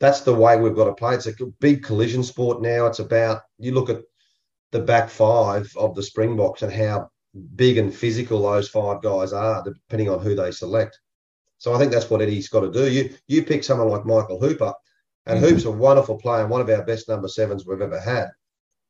[0.00, 1.14] that's the way we've got to play.
[1.14, 2.86] It's a big collision sport now.
[2.86, 4.02] It's about you look at
[4.70, 7.10] the back five of the Springboks and how
[7.56, 10.98] big and physical those five guys are, depending on who they select.
[11.58, 12.90] So I think that's what Eddie's got to do.
[12.90, 14.72] You you pick someone like Michael Hooper,
[15.26, 15.48] and mm-hmm.
[15.48, 18.28] Hoop's a wonderful player and one of our best number sevens we've ever had.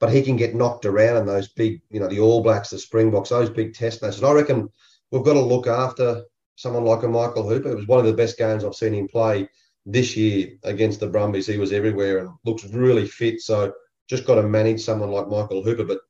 [0.01, 2.79] But he can get knocked around in those big, you know, the All Blacks, the
[2.79, 4.19] Springboks, those big test matches.
[4.19, 4.69] And I reckon
[5.11, 6.23] we've got to look after
[6.55, 7.73] someone like a Michael Hooper.
[7.73, 9.49] It was one of the best games I've seen him play
[9.91, 13.41] this year against the Brumbies, he was everywhere and looks really fit.
[13.41, 13.73] So
[14.07, 15.85] just got to manage someone like Michael Hooper.
[15.85, 16.01] But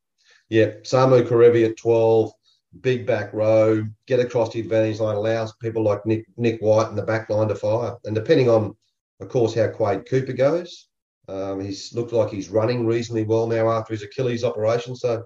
[0.49, 2.33] yeah, Samu Kerevi at 12,
[2.81, 6.97] big back row, get across the advantage line, allows people like Nick, Nick White in
[6.97, 7.97] the back line to fire.
[8.05, 8.77] And depending on,
[9.21, 10.88] of course, how Quade Cooper goes,
[11.29, 14.97] um, he's looked like he's running reasonably well now after his Achilles operation.
[14.97, 15.25] So a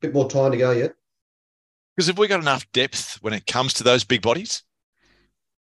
[0.00, 0.94] bit more time to go yet.
[1.94, 4.64] Because have we got enough depth when it comes to those big bodies?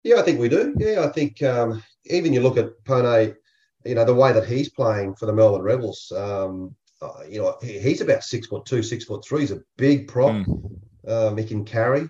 [0.03, 0.75] Yeah, I think we do.
[0.77, 3.35] Yeah, I think um, even you look at Pone,
[3.85, 7.57] you know, the way that he's playing for the Melbourne Rebels, um, uh, you know,
[7.61, 9.41] he, he's about six foot two, six foot three.
[9.41, 10.31] He's a big prop.
[10.31, 10.79] Mm.
[11.07, 12.09] Um, he can carry.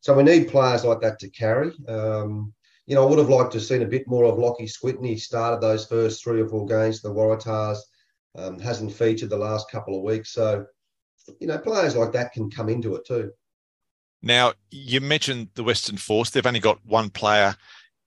[0.00, 1.72] So we need players like that to carry.
[1.88, 2.52] Um,
[2.86, 5.04] you know, I would have liked to have seen a bit more of Lockie Swinton.
[5.04, 7.78] He started those first three or four games the Waratahs,
[8.36, 10.32] um, hasn't featured the last couple of weeks.
[10.32, 10.66] So,
[11.40, 13.32] you know, players like that can come into it too.
[14.22, 16.30] Now, you mentioned the Western Force.
[16.30, 17.56] They've only got one player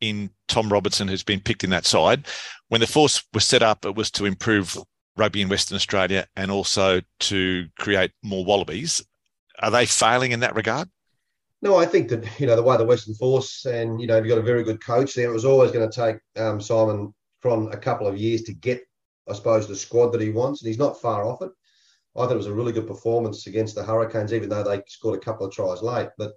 [0.01, 2.27] in Tom Robertson who's been picked in that side.
[2.69, 4.77] When the Force was set up, it was to improve
[5.17, 9.03] rugby in Western Australia and also to create more Wallabies.
[9.59, 10.89] Are they failing in that regard?
[11.61, 14.29] No, I think that you know the way the Western Force and you know you've
[14.29, 15.29] got a very good coach there.
[15.29, 18.81] It was always going to take um, Simon Cron a couple of years to get,
[19.29, 21.51] I suppose, the squad that he wants, and he's not far off it.
[22.15, 25.17] I thought it was a really good performance against the Hurricanes, even though they scored
[25.17, 26.09] a couple of tries late.
[26.17, 26.33] But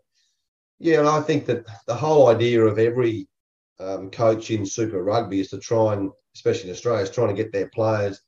[0.79, 3.29] yeah, and I think that the whole idea of every
[3.83, 7.43] um, coach in Super Rugby is to try and, especially in Australia, is trying to
[7.43, 8.21] get their players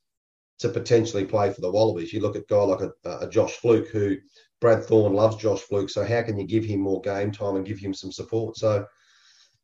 [0.59, 2.13] to potentially play for the Wallabies.
[2.13, 4.17] You look at a guy like a, a Josh Flook, who
[4.61, 5.89] Brad Thorn loves Josh Flook.
[5.89, 8.57] So how can you give him more game time and give him some support?
[8.57, 8.85] So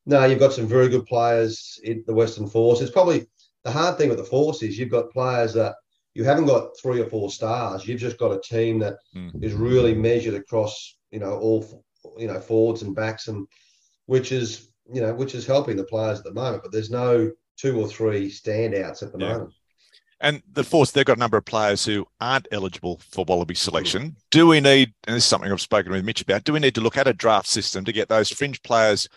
[0.06, 2.82] no, you've got some very good players in the Western Force.
[2.82, 3.28] It's probably
[3.64, 5.76] the hard thing with the Force is you've got players that
[6.14, 7.88] you haven't got three or four stars.
[7.88, 9.32] You've just got a team that mm.
[9.44, 11.84] is really measured across, you know, all
[12.18, 13.48] you know forwards and backs, and
[14.08, 16.63] which is you know which is helping the players at the moment.
[16.63, 19.34] But there's no two or three standouts at the yeah.
[19.34, 19.54] moment.
[20.22, 24.15] And the Force, they've got a number of players who aren't eligible for Wallaby selection.
[24.30, 26.76] Do we need, and this is something I've spoken with Mitch about, do we need
[26.76, 29.10] to look at a draft system to get those fringe players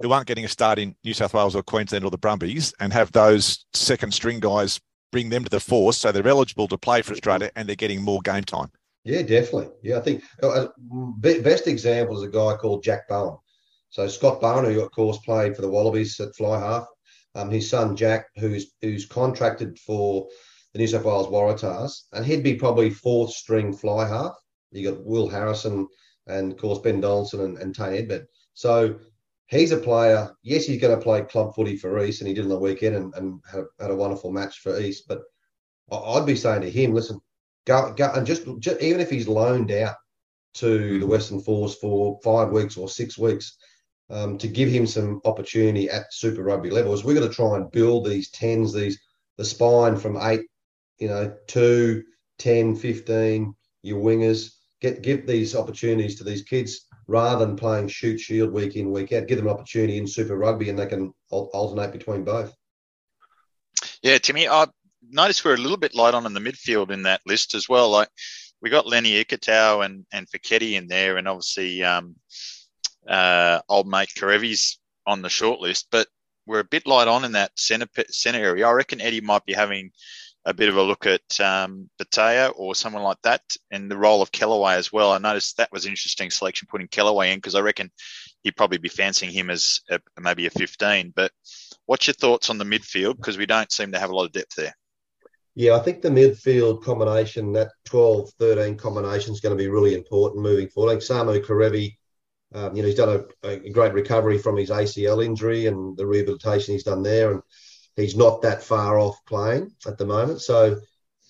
[0.00, 2.92] who aren't getting a start in New South Wales or Queensland or the Brumbies and
[2.92, 4.80] have those second string guys
[5.12, 8.02] bring them to the force so they're eligible to play for Australia and they're getting
[8.02, 8.70] more game time.
[9.04, 9.68] Yeah, definitely.
[9.82, 10.66] Yeah, I think uh,
[11.20, 13.38] best example is a guy called Jack Bowen.
[13.90, 16.86] So Scott Bowen, who of course played for the Wallabies at fly half,
[17.34, 20.28] um, his son Jack, who's who's contracted for
[20.72, 24.34] the New South Wales Waratahs, and he'd be probably fourth string fly half.
[24.70, 25.88] You got Will Harrison
[26.26, 28.26] and of course Ben Donaldson and, and Tane Edmed.
[28.54, 28.98] So
[29.46, 30.30] he's a player.
[30.42, 32.96] Yes, he's going to play club footy for East, and he did on the weekend
[32.96, 35.04] and, and had, a, had, a, wonderful match for East.
[35.08, 35.22] But
[35.90, 37.20] I'd be saying to him, listen,
[37.66, 39.96] go, go and just, just even if he's loaned out
[40.54, 41.06] to the.
[41.06, 43.56] Western Force for five weeks or six weeks,
[44.10, 47.04] um, to give him some opportunity at Super Rugby levels.
[47.04, 48.98] We're going to try and build these tens, these
[49.36, 50.42] the spine from eight,
[50.98, 52.02] you know, two,
[52.38, 54.54] 10, 15, your wingers.
[54.80, 59.12] Get give these opportunities to these kids rather than playing Shute Shield week in week
[59.12, 59.26] out.
[59.26, 62.54] Give them an opportunity in Super Rugby, and they can alternate between both.
[64.02, 64.66] Yeah, Timmy, I
[65.10, 67.90] noticed we're a little bit light on in the midfield in that list as well.
[67.90, 68.08] Like
[68.62, 72.14] we got Lenny Ikitau and and Foketi in there, and obviously um,
[73.08, 76.06] uh, old mate Kerevi's on the short list, but
[76.46, 78.66] we're a bit light on in that centre centre area.
[78.66, 79.90] I reckon Eddie might be having
[80.44, 84.22] a bit of a look at um, Bethea or someone like that, and the role
[84.22, 85.12] of Kellaway as well.
[85.12, 87.90] I noticed that was an interesting selection putting Kellaway in because I reckon
[88.42, 91.12] he'd probably be fancying him as a, maybe a 15.
[91.14, 91.32] But
[91.84, 93.16] what's your thoughts on the midfield?
[93.16, 94.74] Because we don't seem to have a lot of depth there.
[95.54, 99.94] Yeah, I think the midfield combination, that 12 13 combination, is going to be really
[99.94, 100.94] important moving forward.
[100.94, 101.97] Like Samu Kerevi
[102.54, 106.06] um, you know, he's done a, a, great recovery from his ACL injury and the
[106.06, 107.42] rehabilitation he's done there, and
[107.96, 110.40] he's not that far off playing at the moment.
[110.40, 110.80] So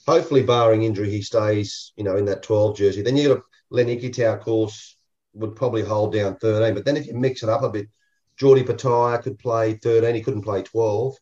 [0.06, 3.02] hopefully, barring injury, he stays, you know, in that 12 jersey.
[3.02, 4.96] Then you got Len Ikitau, of course,
[5.34, 6.74] would probably hold down 13.
[6.74, 7.88] But then if you mix it up a bit,
[8.36, 10.14] Geordie Petaia could play 13.
[10.14, 11.16] He couldn't play 12.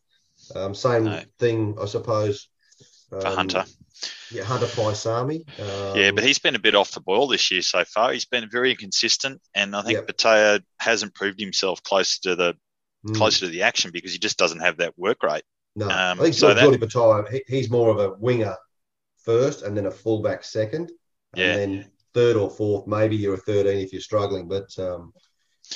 [0.55, 1.21] Um, same no.
[1.39, 2.49] thing, I suppose.
[3.11, 3.65] Um, For Hunter.
[4.31, 5.47] Yeah, Hunter Paisami.
[5.59, 8.11] Um, yeah, but he's been a bit off the boil this year so far.
[8.11, 10.63] He's been very inconsistent, and I think yep.
[10.79, 12.55] hasn't proved himself close to the
[13.05, 13.15] mm.
[13.15, 15.43] closer to the action because he just doesn't have that work rate.
[15.75, 18.55] No, um, I think so Geordie Petaia, he, he's more of a winger
[19.23, 20.91] first, and then a fullback second,
[21.33, 21.55] and yeah.
[21.55, 22.85] then third or fourth.
[22.85, 25.13] Maybe you're a thirteen if you're struggling, but um,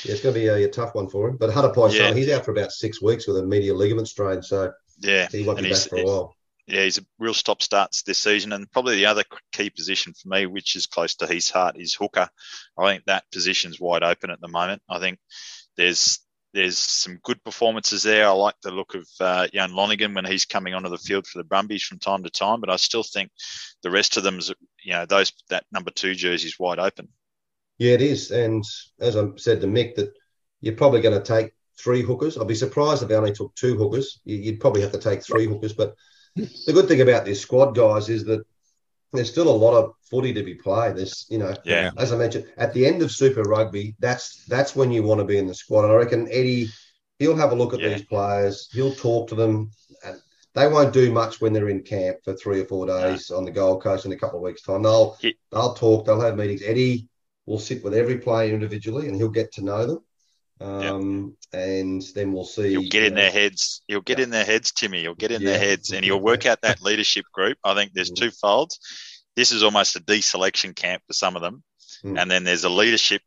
[0.03, 1.37] yeah, it's going to be a, a, tough one for him.
[1.37, 2.13] But Hunter Paisami, yeah.
[2.13, 5.59] he's out for about six weeks with a medial ligament strain, so yeah, he won't
[5.59, 6.35] be back for a while
[6.67, 8.53] yeah, he's a real stop starts this season.
[8.53, 11.95] And probably the other key position for me, which is close to his heart, is
[11.95, 12.29] hooker.
[12.77, 14.81] I think that position's wide open at the moment.
[14.89, 15.19] I think
[15.77, 16.19] there's
[16.53, 18.27] there's some good performances there.
[18.27, 21.37] I like the look of uh, Jan Lonergan when he's coming onto the field for
[21.37, 23.31] the Brumbies from time to time, but I still think
[23.83, 27.07] the rest of them is, you know, those that number two jersey is wide open.
[27.77, 28.31] Yeah, it is.
[28.31, 28.63] And
[28.99, 30.13] as I said to Mick, that
[30.59, 32.37] you're probably going to take three hookers.
[32.37, 34.19] I'd be surprised if they only took two hookers.
[34.23, 35.95] You'd probably have to take three hookers, but
[36.35, 38.45] the good thing about this squad, guys, is that
[39.13, 40.95] there's still a lot of footy to be played.
[40.95, 41.91] There's, you know, yeah.
[41.97, 45.25] as I mentioned, at the end of Super Rugby, that's that's when you want to
[45.25, 45.83] be in the squad.
[45.83, 46.69] And I reckon Eddie,
[47.19, 47.89] he'll have a look at yeah.
[47.89, 49.71] these players, he'll talk to them,
[50.05, 50.17] and
[50.55, 53.51] they won't do much when they're in camp for three or four days on the
[53.51, 54.83] Gold Coast in a couple of weeks' time.
[54.83, 55.31] They'll yeah.
[55.51, 56.63] they'll talk, they'll have meetings.
[56.63, 57.07] Eddie
[57.45, 60.03] will sit with every player individually, and he'll get to know them.
[60.61, 61.61] Um, yep.
[61.61, 62.69] and then we'll see.
[62.69, 63.21] He'll get in know.
[63.21, 63.81] their heads.
[63.87, 65.01] He'll get in their heads, Timmy.
[65.01, 65.51] He'll get in yeah.
[65.51, 67.57] their heads, and he'll work out that leadership group.
[67.63, 68.25] I think there's mm-hmm.
[68.25, 68.79] two folds.
[69.35, 71.63] This is almost a deselection camp for some of them,
[72.03, 72.19] mm.
[72.19, 73.21] and then there's a leadership.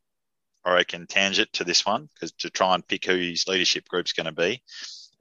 [0.64, 4.12] I reckon tangent to this one because to try and pick who his leadership group's
[4.12, 4.62] going to be,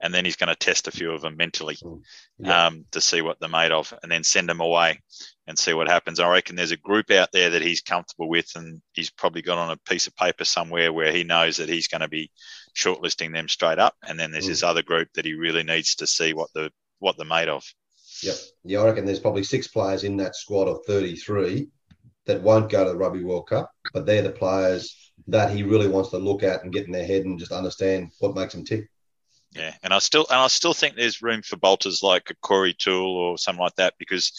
[0.00, 2.00] and then he's going to test a few of them mentally mm.
[2.38, 2.66] yeah.
[2.66, 5.00] um, to see what they're made of, and then send them away
[5.46, 6.20] and see what happens.
[6.20, 9.58] I reckon there's a group out there that he's comfortable with, and he's probably got
[9.58, 12.30] on a piece of paper somewhere where he knows that he's going to be
[12.76, 13.94] shortlisting them straight up.
[14.06, 14.48] And then there's mm.
[14.48, 17.64] this other group that he really needs to see what the what they're made of.
[18.22, 18.36] Yep.
[18.64, 21.68] Yeah, I reckon there's probably six players in that squad of 33
[22.26, 25.88] that won't go to the Rugby World Cup, but they're the players that he really
[25.88, 28.64] wants to look at and get in their head and just understand what makes them
[28.64, 28.88] tick.
[29.52, 32.74] Yeah, and I still and I still think there's room for bolters like a Corey
[32.74, 34.32] Toole or something like that because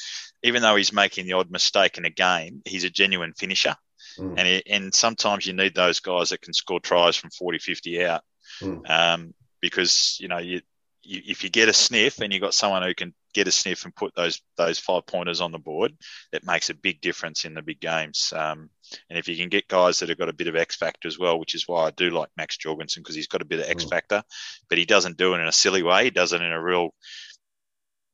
[0.45, 3.75] even though he's making the odd mistake in a game, he's a genuine finisher.
[4.19, 4.35] Mm.
[4.37, 8.05] And, it, and sometimes you need those guys that can score tries from 40, 50
[8.05, 8.21] out.
[8.61, 8.87] Mm.
[8.87, 10.61] Um, because, you know, you,
[11.01, 13.85] you, if you get a sniff and you've got someone who can get a sniff
[13.85, 15.93] and put those those five pointers on the board,
[16.31, 18.31] it makes a big difference in the big games.
[18.35, 18.69] Um,
[19.09, 21.17] and if you can get guys that have got a bit of X factor as
[21.17, 23.69] well, which is why I do like Max Jorgensen because he's got a bit of
[23.69, 23.89] X mm.
[23.89, 24.21] factor,
[24.69, 26.03] but he doesn't do it in a silly way.
[26.03, 26.93] He does it in a real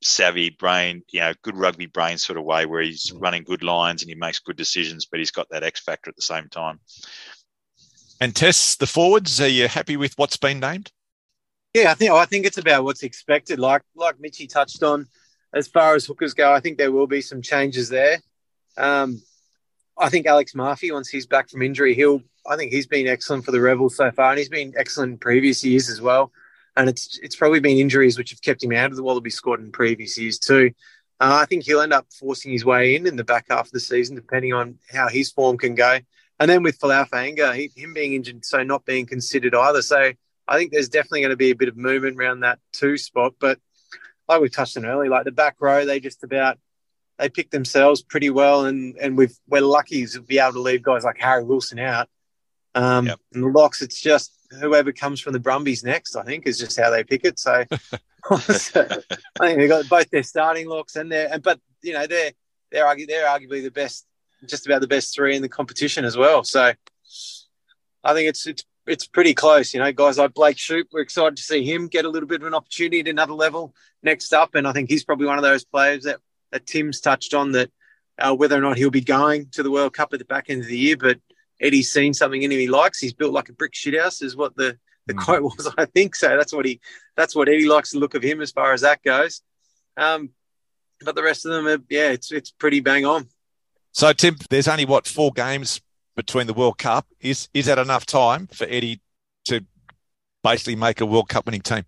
[0.01, 3.21] savvy brain, you know, good rugby brain sort of way where he's mm.
[3.21, 6.15] running good lines and he makes good decisions, but he's got that X factor at
[6.15, 6.79] the same time.
[8.19, 10.91] And Tess, the forwards, are you happy with what's been named?
[11.73, 13.57] Yeah, I think I think it's about what's expected.
[13.57, 15.07] Like like Mitchy touched on,
[15.53, 18.19] as far as hookers go, I think there will be some changes there.
[18.77, 19.21] Um,
[19.97, 22.21] I think Alex Mafi, once he's back from injury, he'll.
[22.45, 25.17] I think he's been excellent for the Rebels so far, and he's been excellent in
[25.19, 26.31] previous years as well
[26.75, 29.59] and it's it's probably been injuries which have kept him out of the Wallaby squad
[29.59, 30.71] in previous years too.
[31.19, 33.71] Uh, I think he'll end up forcing his way in in the back half of
[33.71, 35.99] the season, depending on how his form can go.
[36.39, 39.83] And then with Falafanga, he, him being injured, so not being considered either.
[39.83, 40.13] So
[40.47, 43.35] I think there's definitely going to be a bit of movement around that two spot.
[43.39, 43.59] But
[44.27, 46.57] like we touched on earlier, like the back row, they just about
[47.19, 50.81] they pick themselves pretty well, and and we've we're lucky to be able to leave
[50.81, 52.09] guys like Harry Wilson out.
[52.75, 53.19] Um, yep.
[53.33, 56.15] And the locks, it's just whoever comes from the Brumbies next.
[56.15, 57.39] I think is just how they pick it.
[57.39, 57.63] So,
[58.39, 58.87] so
[59.39, 62.31] I think they've got both their starting locks and their, and but you know they're
[62.71, 64.05] they're they're arguably the best,
[64.47, 66.43] just about the best three in the competition as well.
[66.43, 66.73] So,
[68.03, 69.73] I think it's it's it's pretty close.
[69.73, 72.41] You know, guys like Blake Schoupp, we're excited to see him get a little bit
[72.41, 75.43] of an opportunity at another level next up, and I think he's probably one of
[75.43, 76.19] those players that
[76.51, 77.71] that Tim's touched on that
[78.17, 80.61] uh, whether or not he'll be going to the World Cup at the back end
[80.61, 81.19] of the year, but
[81.61, 82.99] Eddie's seen something in him he likes.
[82.99, 85.23] He's built like a brick shithouse, is what the the mm.
[85.23, 86.15] quote was, I think.
[86.15, 86.79] So that's what he
[87.15, 89.41] that's what Eddie likes the look of him as far as that goes.
[89.97, 90.29] Um,
[91.03, 93.27] but the rest of them, are, yeah, it's it's pretty bang on.
[93.91, 95.81] So Tim, there's only what four games
[96.15, 97.05] between the World Cup.
[97.19, 99.01] Is is that enough time for Eddie
[99.45, 99.65] to
[100.43, 101.83] basically make a World Cup winning team?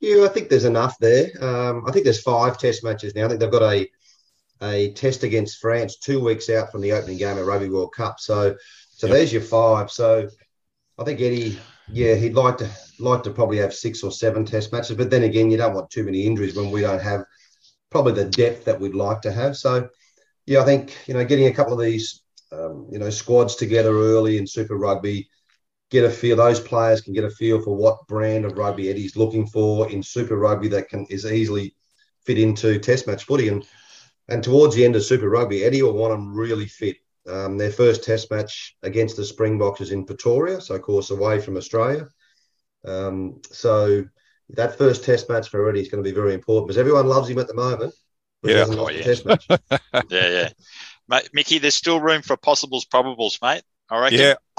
[0.00, 1.30] Yeah, I think there's enough there.
[1.40, 3.26] Um, I think there's five Test matches now.
[3.26, 3.88] I think they've got a
[4.62, 8.20] a test against France two weeks out from the opening game of Rugby World Cup.
[8.20, 8.56] So,
[9.00, 9.16] so yep.
[9.16, 9.90] there's your five.
[9.90, 10.28] So,
[10.98, 11.58] I think Eddie,
[11.88, 14.94] yeah, he'd like to like to probably have six or seven Test matches.
[14.94, 17.24] But then again, you don't want too many injuries when we don't have
[17.88, 19.56] probably the depth that we'd like to have.
[19.56, 19.88] So,
[20.44, 22.20] yeah, I think you know getting a couple of these
[22.52, 25.30] um, you know squads together early in Super Rugby
[25.90, 26.36] get a feel.
[26.36, 30.02] Those players can get a feel for what brand of rugby Eddie's looking for in
[30.02, 31.74] Super Rugby that can is easily
[32.26, 33.48] fit into Test match footy.
[33.48, 33.66] And
[34.28, 36.98] and towards the end of Super Rugby, Eddie will want them really fit.
[37.30, 41.40] Um, their first Test match against the Springboks is in Pretoria, so of course away
[41.40, 42.08] from Australia.
[42.84, 44.04] Um, so
[44.50, 47.28] that first Test match for Eddie is going to be very important because everyone loves
[47.28, 47.94] him at the moment.
[48.42, 49.14] Yeah, oh, yeah.
[50.08, 50.48] yeah, yeah.
[51.08, 53.62] Mate, Mickey, there's still room for possibles, probables, mate.
[53.90, 54.12] All right.
[54.12, 54.34] Yeah,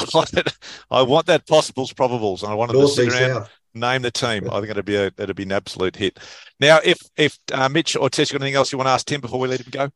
[0.92, 3.50] I want that possibles probables, and I want them to sit around, South.
[3.74, 4.50] name the team.
[4.52, 6.20] I think it'd be a it'd be an absolute hit.
[6.60, 9.22] Now, if if uh, Mitch or Tess got anything else you want to ask Tim
[9.22, 9.90] before we let him go?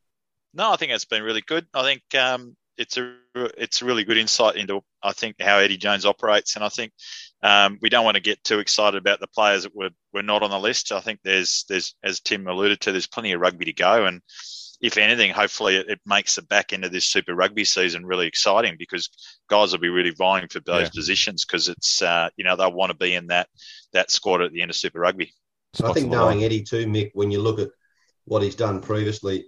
[0.54, 1.68] No, I think it's been really good.
[1.74, 5.78] I think um, it's a it's a really good insight into I think how Eddie
[5.78, 6.92] Jones operates, and I think
[7.44, 10.44] um, we don't want to get too excited about the players that were were not
[10.44, 10.92] on the list.
[10.92, 14.22] I think there's there's as Tim alluded to, there's plenty of rugby to go, and
[14.82, 18.28] if anything, hopefully it, it, makes the back end of this Super Rugby season really
[18.28, 19.10] exciting because
[19.50, 20.90] guys will be really vying for those yeah.
[20.94, 23.48] positions because it's uh, you know they'll want to be in that
[23.94, 25.34] that squad at the end of Super Rugby.
[25.74, 27.70] So I think knowing Eddie too, Mick, when you look at
[28.26, 29.46] what he's done previously,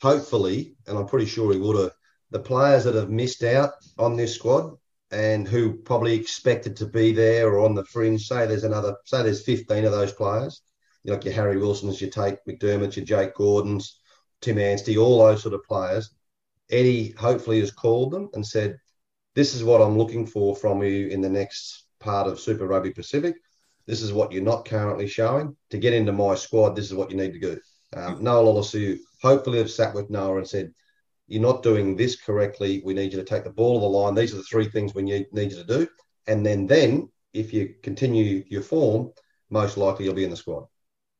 [0.00, 1.92] hopefully, and I'm pretty sure he would have,
[2.30, 4.76] the players that have missed out on this squad
[5.10, 9.22] and who probably expected to be there or on the fringe, say there's another, say
[9.22, 10.62] there's 15 of those players,
[11.02, 13.98] you know, like your Harry Wilsons, your Tate McDermott, your Jake Gordons,
[14.40, 16.10] Tim Anstey, all those sort of players.
[16.70, 18.78] Eddie hopefully has called them and said,
[19.34, 22.92] This is what I'm looking for from you in the next part of Super Rugby
[22.92, 23.34] Pacific.
[23.86, 25.56] This is what you're not currently showing.
[25.70, 27.60] To get into my squad, this is what you need to do.
[27.92, 30.72] Um, Noel Oliseh hopefully have sat with Noah and said,
[31.30, 32.82] You're not doing this correctly.
[32.84, 34.16] We need you to take the ball of the line.
[34.16, 35.88] These are the three things we need, need you to do.
[36.26, 39.12] And then, then, if you continue your form,
[39.48, 40.66] most likely you'll be in the squad.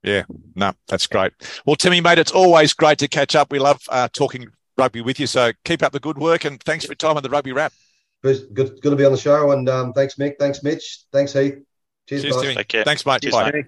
[0.03, 0.25] Yeah,
[0.57, 1.33] no, that's great.
[1.65, 3.53] Well, Timmy, mate, it's always great to catch up.
[3.53, 5.29] We love uh, talking rugby with you.
[5.29, 7.73] So keep up the good work and thanks for your time on the rugby wrap.
[8.25, 9.53] Good, good, good to be on the show.
[9.53, 10.39] And um, thanks, Mick.
[10.41, 11.05] Thanks, Mitch.
[11.13, 11.59] Thanks, Heath.
[12.09, 12.85] Cheers, Cheers Timmy.
[12.85, 13.23] Thanks, mate.
[13.23, 13.53] Cheers, Bye.
[13.53, 13.67] Mate.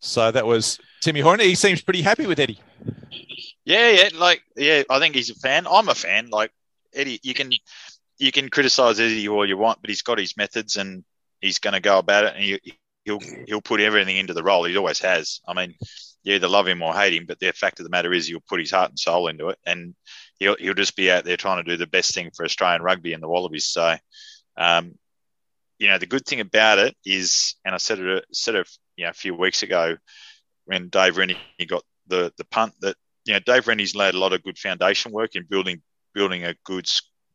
[0.00, 1.40] So that was Timmy Horan.
[1.40, 2.60] He seems pretty happy with Eddie.
[3.64, 5.66] Yeah, yeah, like yeah, I think he's a fan.
[5.70, 6.30] I'm a fan.
[6.30, 6.52] Like
[6.94, 7.52] Eddie, you can
[8.18, 11.04] you can criticize Eddie all you want, but he's got his methods and
[11.40, 12.34] he's going to go about it.
[12.34, 12.60] And he,
[13.04, 14.64] he'll he'll put everything into the role.
[14.64, 15.40] He always has.
[15.46, 15.74] I mean,
[16.22, 18.40] you either love him or hate him, but the fact of the matter is, he'll
[18.48, 19.94] put his heart and soul into it, and
[20.38, 23.12] he'll he'll just be out there trying to do the best thing for Australian rugby
[23.12, 23.66] and the Wallabies.
[23.66, 23.96] So,
[24.56, 24.94] um,
[25.78, 29.04] you know, the good thing about it is, and I said it said it you
[29.04, 29.96] know a few weeks ago
[30.64, 34.32] when Dave Rennie got the the punt that you know Dave Rennie's laid a lot
[34.32, 35.82] of good foundation work in building
[36.14, 36.88] building a good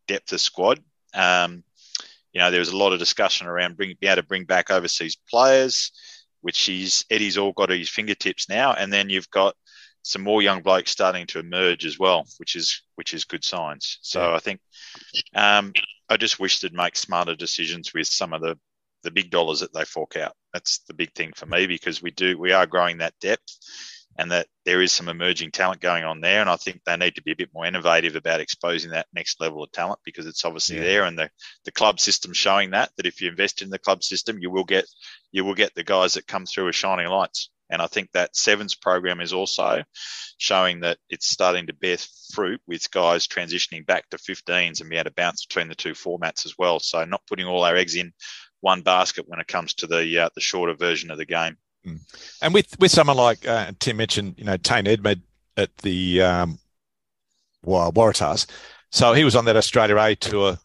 [0.07, 0.79] depth of squad.
[1.13, 1.63] Um,
[2.31, 4.69] you know, there was a lot of discussion around bring, be able to bring back
[4.69, 5.91] overseas players,
[6.41, 9.55] which he's Eddie's all got at his fingertips now, and then you've got
[10.03, 13.99] some more young blokes starting to emerge as well, which is which is good signs.
[14.01, 14.35] So yeah.
[14.35, 14.61] I think
[15.35, 15.73] um,
[16.09, 18.57] I just wish they'd make smarter decisions with some of the
[19.03, 20.33] the big dollars that they fork out.
[20.53, 23.57] That's the big thing for me because we do we are growing that depth
[24.17, 26.41] and that there is some emerging talent going on there.
[26.41, 29.39] And I think they need to be a bit more innovative about exposing that next
[29.39, 30.83] level of talent because it's obviously yeah.
[30.83, 31.29] there, and the
[31.65, 34.63] the club system showing that that if you invest in the club system, you will
[34.63, 34.85] get
[35.31, 37.49] you will get the guys that come through as shining lights.
[37.69, 39.83] And I think that sevens program is also
[40.37, 41.97] showing that it's starting to bear
[42.33, 45.91] fruit with guys transitioning back to 15s and be able to bounce between the two
[45.91, 46.79] formats as well.
[46.79, 48.13] So not putting all our eggs in
[48.61, 51.57] one basket when it comes to the uh, the shorter version of the game.
[51.85, 51.99] Mm.
[52.41, 55.21] And with with someone like uh, Tim mentioned, you know, Tane Edmed
[55.55, 56.59] at the um,
[57.65, 58.45] Waratahs.
[58.91, 60.57] So he was on that Australia A tour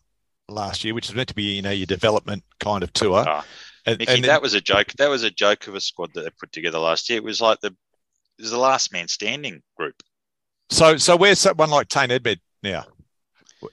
[0.49, 3.25] last year, which is meant to be you know your development kind of tour.
[3.27, 3.45] Oh,
[3.87, 4.93] and, Mickey, and then, that was a joke.
[4.99, 7.19] That was a joke of a squad that they put together last year.
[7.19, 10.03] It was like the it was the last man standing group.
[10.71, 12.85] So so where's someone like Tane Edmed now?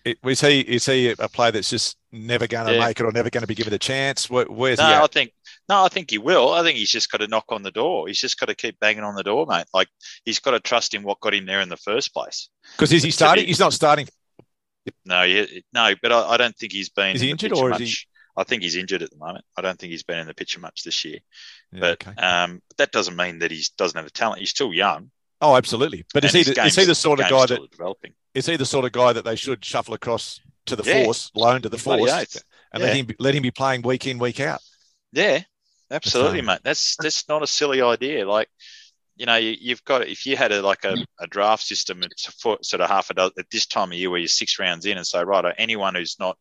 [0.06, 2.86] Is he is he a player that's just never going to yeah.
[2.86, 4.30] make it or never going to be given a chance?
[4.30, 4.94] Where, where's no, he?
[4.94, 5.04] At?
[5.04, 5.32] I think
[5.70, 6.52] no, I think he will.
[6.52, 8.08] I think he's just got to knock on the door.
[8.08, 9.66] He's just got to keep banging on the door, mate.
[9.72, 9.88] Like
[10.26, 12.50] he's got to trust in what got him there in the first place.
[12.76, 13.44] Because is he starting?
[13.44, 14.08] Be, he's not starting.
[15.06, 17.16] No, he, no, but I, I, don't think he's been.
[17.16, 17.82] Is he injured or much.
[17.82, 18.06] is he?
[18.36, 19.46] I think he's injured at the moment.
[19.56, 21.20] I don't think he's been in the picture much this year.
[21.72, 22.20] Yeah, but okay.
[22.20, 24.40] um, that doesn't mean that he doesn't have a talent.
[24.40, 25.12] He's still young.
[25.42, 26.06] Oh, absolutely.
[26.14, 28.14] But is he, the, is he the sort of guy that developing?
[28.34, 31.04] Is he the sort of guy that they should shuffle across to the yeah.
[31.04, 32.12] force, loan to the force,
[32.74, 32.88] and yeah.
[32.88, 34.62] let him let him be playing week in week out?
[35.12, 35.42] Yeah,
[35.92, 36.60] absolutely, um, mate.
[36.64, 38.28] That's that's not a silly idea.
[38.28, 38.50] Like
[39.20, 42.26] you know, you, have got if you had a like a, a draft system, it's
[42.42, 44.86] for sort of half a dozen at this time of year where you're six rounds
[44.86, 46.38] in, and say, right, uh, anyone who's not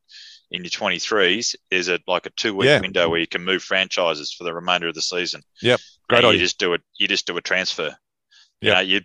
[0.51, 2.81] in your 23s is a like a two week yeah.
[2.81, 5.43] window where you can move franchises for the remainder of the season.
[5.61, 6.33] Yep, great idea.
[6.35, 6.83] You just do it.
[6.97, 7.97] You just do a transfer.
[8.61, 9.05] Yeah, you, know,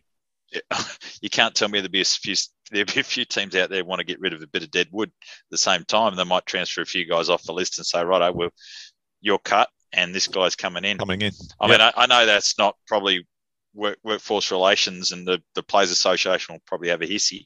[0.51, 0.75] you
[1.21, 2.35] you can't tell me there'll be a few
[2.71, 4.69] there'll be a few teams out there want to get rid of a bit of
[4.69, 6.15] dead wood at the same time.
[6.15, 8.49] They might transfer a few guys off the list and say, right, well,
[9.19, 10.97] you're cut and this guy's coming in.
[10.97, 11.31] Coming in.
[11.59, 11.71] I yep.
[11.71, 13.27] mean, I, I, know that's not probably
[13.73, 17.45] work, workforce relations and the, the Players Association will probably have a hissy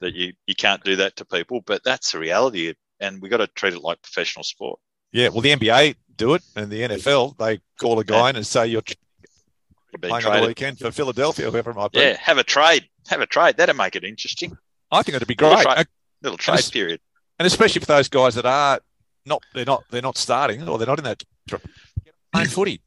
[0.00, 2.74] that you, you can't do that to people, but that's the reality.
[3.00, 4.80] And we've got to treat it like professional sport.
[5.12, 8.30] Yeah, well, the NBA do it, and the NFL they call a guy yeah.
[8.30, 8.82] in and say you're
[10.00, 10.26] playing traded.
[10.26, 12.00] on the weekend for Philadelphia, whoever it might be.
[12.00, 12.88] Yeah, have a trade.
[13.08, 13.56] Have a trade.
[13.56, 14.56] That'd make it interesting.
[14.90, 15.50] I think it'd be great.
[15.50, 15.86] Little, tra-
[16.22, 17.00] little trade and period.
[17.38, 18.80] And especially for those guys that are
[19.26, 21.22] not they're not they're not starting or they're not in that
[22.34, 22.80] playing footy.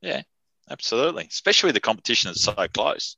[0.00, 0.22] Yeah,
[0.70, 1.26] absolutely.
[1.30, 3.16] Especially the competition is so close.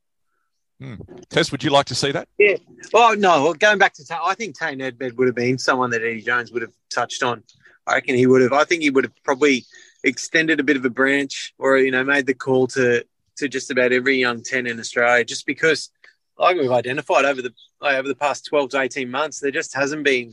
[0.81, 0.95] Hmm.
[1.31, 2.29] Tess, would you like to see that?
[2.39, 2.57] Yeah.
[2.93, 3.43] Well, no.
[3.43, 6.53] Well, going back to, I think Tane Edmed would have been someone that Eddie Jones
[6.53, 7.43] would have touched on.
[7.87, 8.53] I reckon he would have.
[8.53, 9.65] I think he would have probably
[10.05, 13.05] extended a bit of a branch, or you know, made the call to
[13.37, 15.91] to just about every young ten in Australia, just because,
[16.39, 20.05] like we've identified over the over the past twelve to eighteen months, there just hasn't
[20.05, 20.33] been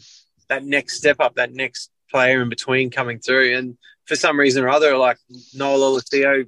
[0.50, 4.64] that next step up, that next player in between coming through, and for some reason
[4.64, 5.18] or other, like
[5.54, 6.48] Noah Lolesio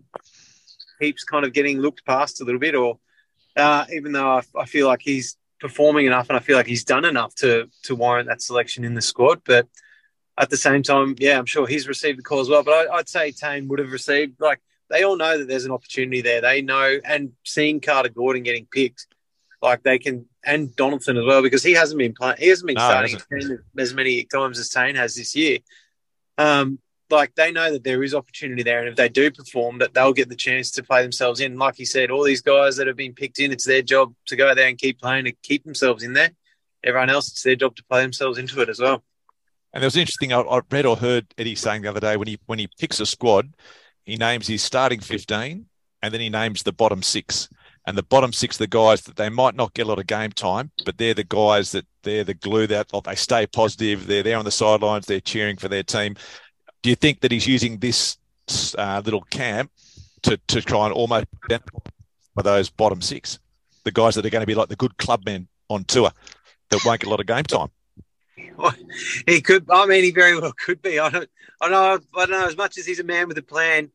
[0.99, 2.99] keeps kind of getting looked past a little bit, or
[3.55, 6.83] uh, even though I, I, feel like he's performing enough and I feel like he's
[6.83, 9.41] done enough to to warrant that selection in the squad.
[9.45, 9.67] But
[10.37, 12.63] at the same time, yeah, I'm sure he's received the call as well.
[12.63, 15.71] But I, would say Tane would have received like they all know that there's an
[15.71, 16.41] opportunity there.
[16.41, 19.07] They know, and seeing Carter Gordon getting picked,
[19.61, 22.37] like they can, and Donaldson as well, because he hasn't been playing.
[22.39, 23.17] He hasn't been no, starting
[23.77, 25.59] as many times as Tane has this year.
[26.37, 26.79] Um,
[27.09, 30.13] like they know that there is opportunity there, and if they do perform, that they'll
[30.13, 31.57] get the chance to play themselves in.
[31.57, 34.35] Like you said, all these guys that have been picked in, it's their job to
[34.35, 36.31] go there and keep playing to keep themselves in there.
[36.83, 39.03] Everyone else, it's their job to play themselves into it as well.
[39.73, 40.31] And there was interesting.
[40.31, 42.99] I, I read or heard Eddie saying the other day when he when he picks
[42.99, 43.53] a squad,
[44.05, 45.65] he names his starting fifteen,
[46.01, 47.49] and then he names the bottom six.
[47.87, 50.31] And the bottom six, the guys that they might not get a lot of game
[50.31, 54.07] time, but they're the guys that they're the glue that they stay positive.
[54.07, 55.05] They're there on the sidelines.
[55.05, 56.15] They're cheering for their team
[56.85, 58.19] do you think that he's using this
[58.77, 59.71] uh, little camp
[60.21, 63.39] to, to try and almost for those bottom six,
[63.85, 66.11] the guys that are going to be like the good club men on tour
[66.69, 67.69] that won't get a lot of game time?
[68.55, 68.75] Well,
[69.25, 69.65] he could.
[69.71, 70.99] I mean, he very well could be.
[70.99, 71.27] I don't.
[71.59, 71.99] I know.
[72.15, 72.45] I don't know.
[72.45, 73.89] As much as he's a man with a plan,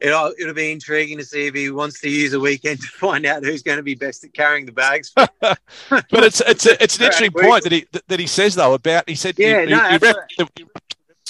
[0.00, 3.24] it'll, it'll be intriguing to see if he wants to use a weekend to find
[3.24, 5.12] out who's going to be best at carrying the bags.
[5.14, 9.08] but it's it's a, it's an interesting point that he that he says though about
[9.08, 9.98] he said yeah he, no,
[10.36, 10.66] he, he,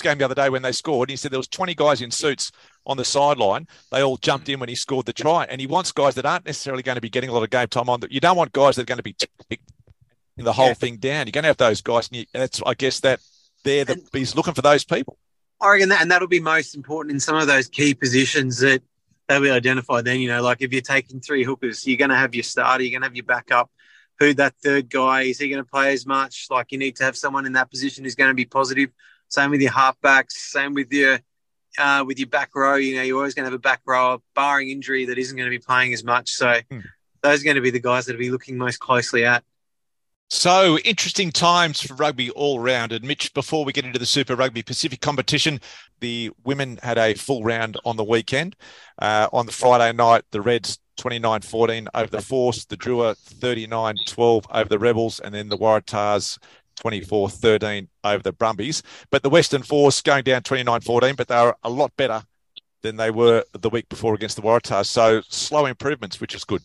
[0.02, 1.10] game the other day when they scored.
[1.10, 2.52] He said there was 20 guys in suits
[2.86, 3.66] on the sideline.
[3.90, 6.46] They all jumped in when he scored the try, and he wants guys that aren't
[6.46, 8.00] necessarily going to be getting a lot of game time on.
[8.10, 9.16] You don't want guys that are going to be
[10.36, 10.74] in the whole yeah.
[10.74, 11.26] thing down.
[11.26, 13.20] You're going to have those guys, and, you, and that's I guess that
[13.64, 15.18] they're the, he's looking for those people.
[15.60, 18.82] I reckon that, and that'll be most important in some of those key positions that
[19.28, 20.04] they'll be identified.
[20.04, 22.82] Then you know, like if you're taking three hookers, you're going to have your starter,
[22.82, 23.70] you're going to have your backup.
[24.18, 26.46] Who that third guy is he going to play as much?
[26.50, 28.90] Like you need to have someone in that position who's going to be positive.
[29.28, 30.32] Same with your halfbacks.
[30.32, 31.18] Same with your
[31.78, 32.76] uh, with your back row.
[32.76, 35.46] You know, you're always going to have a back row, barring injury, that isn't going
[35.46, 36.30] to be playing as much.
[36.30, 36.80] So hmm.
[37.22, 39.44] those are going to be the guys that will be looking most closely at.
[40.28, 42.90] So interesting times for rugby all round.
[42.90, 45.60] And Mitch, before we get into the Super Rugby Pacific competition,
[46.00, 48.56] the women had a full round on the weekend.
[48.98, 53.94] Uh, on the Friday night, the Reds 29 14 over the Force, the Drua 39
[54.08, 56.38] 12 over the Rebels, and then the Waratahs
[56.76, 58.82] 24 13 over the Brumbies.
[59.10, 62.22] But the Western Force going down 29 14, but they are a lot better
[62.82, 64.86] than they were the week before against the Waratahs.
[64.86, 66.62] So slow improvements, which is good.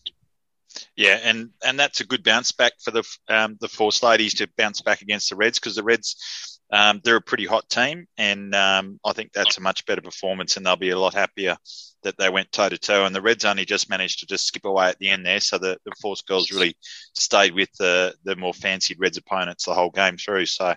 [0.95, 4.47] Yeah, and and that's a good bounce back for the um, the Force ladies to
[4.57, 8.55] bounce back against the Reds because the Reds um, they're a pretty hot team, and
[8.55, 11.57] um, I think that's a much better performance, and they'll be a lot happier
[12.03, 13.05] that they went toe to toe.
[13.05, 15.57] And the Reds only just managed to just skip away at the end there, so
[15.57, 16.75] the, the Force girls really
[17.13, 20.45] stayed with the the more fancied Reds opponents the whole game through.
[20.45, 20.73] So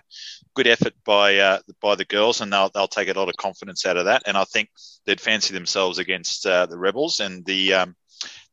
[0.53, 3.85] good effort by uh, by the girls, and they'll they'll take a lot of confidence
[3.85, 4.23] out of that.
[4.25, 4.69] And I think
[5.05, 7.95] they'd fancy themselves against uh, the Rebels and the um,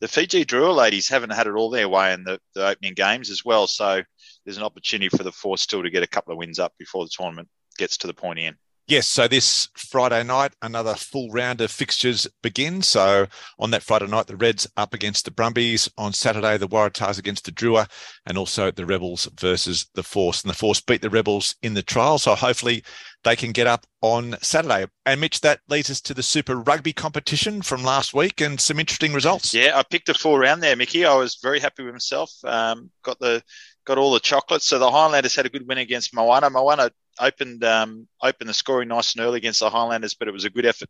[0.00, 3.30] the Fiji Drua ladies haven't had it all their way in the, the opening games
[3.30, 3.66] as well.
[3.66, 4.02] So
[4.44, 7.04] there's an opportunity for the Force still to get a couple of wins up before
[7.04, 8.56] the tournament gets to the pointy end.
[8.88, 12.88] Yes, so this Friday night, another full round of fixtures begins.
[12.88, 13.26] So
[13.58, 15.88] on that Friday night, the Reds up against the Brumbies.
[15.96, 17.88] On Saturday, the Waratahs against the Drua,
[18.26, 20.42] and also the Rebels versus the Force.
[20.42, 22.82] And the Force beat the Rebels in the trial, so hopefully
[23.22, 24.86] they can get up on Saturday.
[25.06, 28.80] And Mitch, that leads us to the Super Rugby competition from last week and some
[28.80, 29.54] interesting results.
[29.54, 31.04] Yeah, I picked a full round there, Mickey.
[31.04, 32.32] I was very happy with myself.
[32.44, 33.44] Um, got the
[33.84, 34.66] got all the chocolates.
[34.66, 36.50] So the Highlanders had a good win against Moana.
[36.50, 40.44] Moana opened um, opened the scoring nice and early against the Highlanders, but it was
[40.44, 40.88] a good effort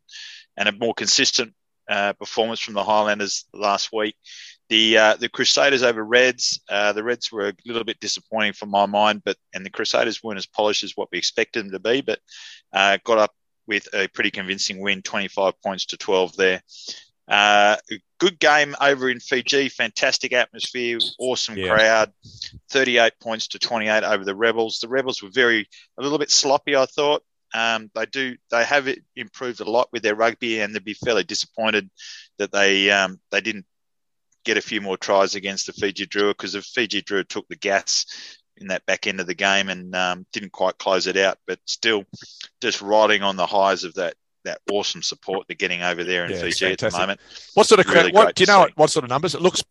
[0.56, 1.54] and a more consistent
[1.88, 4.16] uh, performance from the Highlanders last week.
[4.68, 6.60] The uh, the Crusaders over Reds.
[6.68, 10.22] Uh, the Reds were a little bit disappointing for my mind, but and the Crusaders
[10.22, 12.20] weren't as polished as what we expected them to be, but
[12.72, 13.32] uh, got up
[13.66, 16.62] with a pretty convincing win, 25 points to 12 there.
[17.32, 17.76] Uh,
[18.20, 19.70] good game over in Fiji.
[19.70, 21.74] Fantastic atmosphere, awesome yeah.
[21.74, 22.12] crowd.
[22.70, 24.80] 38 points to 28 over the Rebels.
[24.80, 25.66] The Rebels were very
[25.98, 27.22] a little bit sloppy, I thought.
[27.54, 31.24] Um, they do they have improved a lot with their rugby, and they'd be fairly
[31.24, 31.88] disappointed
[32.36, 33.64] that they um, they didn't
[34.44, 37.56] get a few more tries against the Fiji Drua because the Fiji Drua took the
[37.56, 38.04] gas
[38.58, 41.58] in that back end of the game and um, didn't quite close it out, but
[41.64, 42.04] still
[42.60, 46.32] just riding on the highs of that that awesome support they're getting over there in
[46.32, 47.20] yeah, Fiji at the moment.
[47.54, 48.60] What sort of really what do you know?
[48.60, 49.62] What, what, sort of numbers it looks?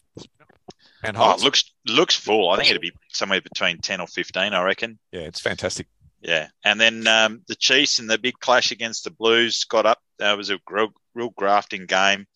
[1.04, 2.50] And oh, it looks looks full.
[2.50, 4.54] I think it'd be somewhere between ten or fifteen.
[4.54, 5.00] I reckon.
[5.12, 5.88] Yeah, it's fantastic.
[6.22, 10.00] Yeah, and then um, the Chiefs in the big clash against the Blues got up.
[10.20, 12.28] That was a real, real grafting game,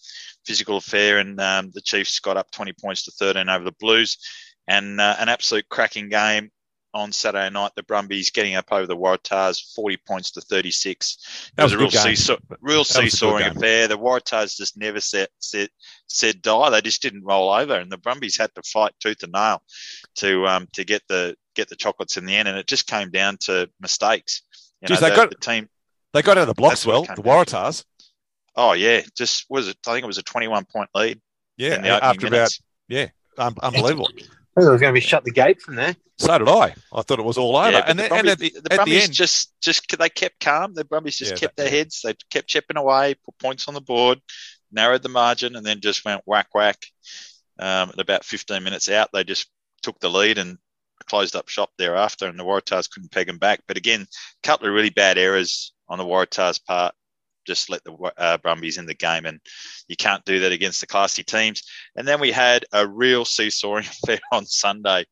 [0.43, 4.17] physical affair, and um, the Chiefs got up twenty points to thirteen over the Blues,
[4.67, 6.49] and uh, an absolute cracking game
[6.95, 7.71] on Saturday night.
[7.75, 11.51] The Brumbies getting up over the Waratahs, 40 points to 36.
[11.55, 13.87] That was, was a real, seesaw, real seesawing affair.
[13.87, 15.69] The Waratahs just never said, said,
[16.07, 16.69] said die.
[16.69, 19.61] They just didn't roll over, and the Brumbies had to fight tooth and nail
[20.15, 23.11] to um, to get the get the chocolates in the end, and it just came
[23.11, 24.41] down to mistakes.
[24.81, 25.69] You Jeez, know, they the, got the team.
[26.13, 27.03] They got out of the blocks well.
[27.03, 27.83] The Waratahs.
[28.55, 29.77] Oh yeah, just was it?
[29.85, 31.19] I think it was a 21 point lead.
[31.57, 32.59] Yeah, after minutes.
[32.59, 34.09] about yeah, um, unbelievable.
[34.55, 35.95] I thought it was going to be shut the gate from there.
[36.17, 36.73] So did I.
[36.93, 37.71] I thought it was all over.
[37.71, 40.39] Yeah, and, the, Brumbies, and at the, the at the end, just just they kept
[40.39, 40.73] calm.
[40.73, 42.01] The Brumbies just yeah, kept their heads.
[42.03, 44.21] They kept chipping away, put points on the board,
[44.71, 46.85] narrowed the margin, and then just went whack whack.
[47.59, 49.49] Um, at about 15 minutes out, they just
[49.81, 50.57] took the lead and
[51.05, 53.61] closed up shop thereafter, and the Waratahs couldn't peg them back.
[53.67, 56.95] But again, a couple of really bad errors on the Waratahs' part
[57.45, 59.39] just let the uh, Brumbies in the game, and
[59.87, 61.63] you can't do that against the classy teams.
[61.95, 65.05] And then we had a real seesawing affair on Sunday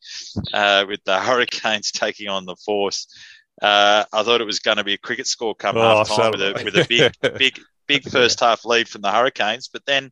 [0.54, 3.08] uh, with the Hurricanes taking on the Force.
[3.62, 6.32] Uh, I thought it was going to be a cricket score come oh, half time
[6.32, 10.12] with a with a big big big first half lead from the Hurricanes, but then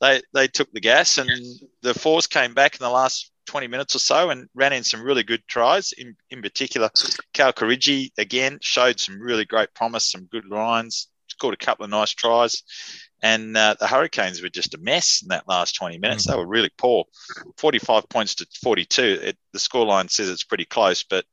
[0.00, 1.30] they they took the gas and
[1.82, 5.02] the Force came back in the last 20 minutes or so and ran in some
[5.02, 5.92] really good tries.
[5.92, 6.90] In, in particular,
[7.32, 11.08] Cal Karigi again showed some really great promise, some good lines,
[11.42, 12.62] scored a couple of nice tries.
[13.20, 16.26] And uh, the Hurricanes were just a mess in that last 20 minutes.
[16.26, 16.32] Mm-hmm.
[16.32, 17.04] They were really poor.
[17.58, 19.02] 45 points to 42.
[19.22, 21.24] It, the scoreline says it's pretty close, but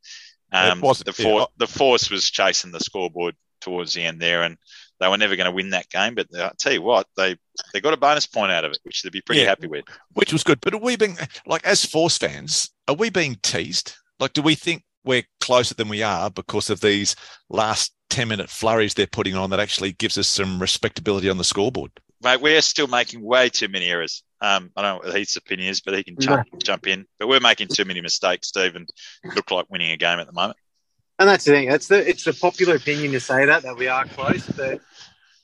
[0.51, 4.57] um, the, for, the force was chasing the scoreboard towards the end there, and
[4.99, 6.15] they were never going to win that game.
[6.15, 7.37] But uh, I'll tell you what, they
[7.73, 9.85] they got a bonus point out of it, which they'd be pretty yeah, happy with.
[10.13, 10.59] Which was good.
[10.61, 13.93] But are we being like as Force fans, are we being teased?
[14.19, 17.15] Like, do we think we're closer than we are because of these
[17.49, 21.43] last 10 minute flurries they're putting on that actually gives us some respectability on the
[21.43, 21.91] scoreboard.
[22.21, 24.23] Mate, we're still making way too many errors.
[24.41, 27.05] Um, I don't know what Heath's opinion is, but he can jump, jump in.
[27.17, 28.89] But we're making too many mistakes, Steve, and
[29.35, 30.57] look like winning a game at the moment.
[31.17, 31.69] And that's the thing.
[31.69, 34.79] That's the it's the popular opinion to say that that we are close, but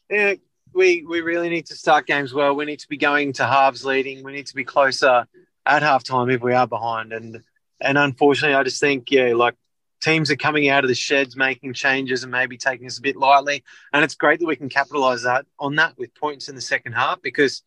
[0.09, 0.35] yeah,
[0.73, 2.55] we we really need to start games well.
[2.55, 4.23] We need to be going to halves leading.
[4.23, 5.25] We need to be closer
[5.65, 7.11] at halftime if we are behind.
[7.11, 7.41] And
[7.81, 9.55] and unfortunately, I just think yeah, like
[10.01, 13.15] teams are coming out of the sheds, making changes, and maybe taking us a bit
[13.15, 13.63] lightly.
[13.93, 16.93] And it's great that we can capitalize that on that with points in the second
[16.93, 17.63] half because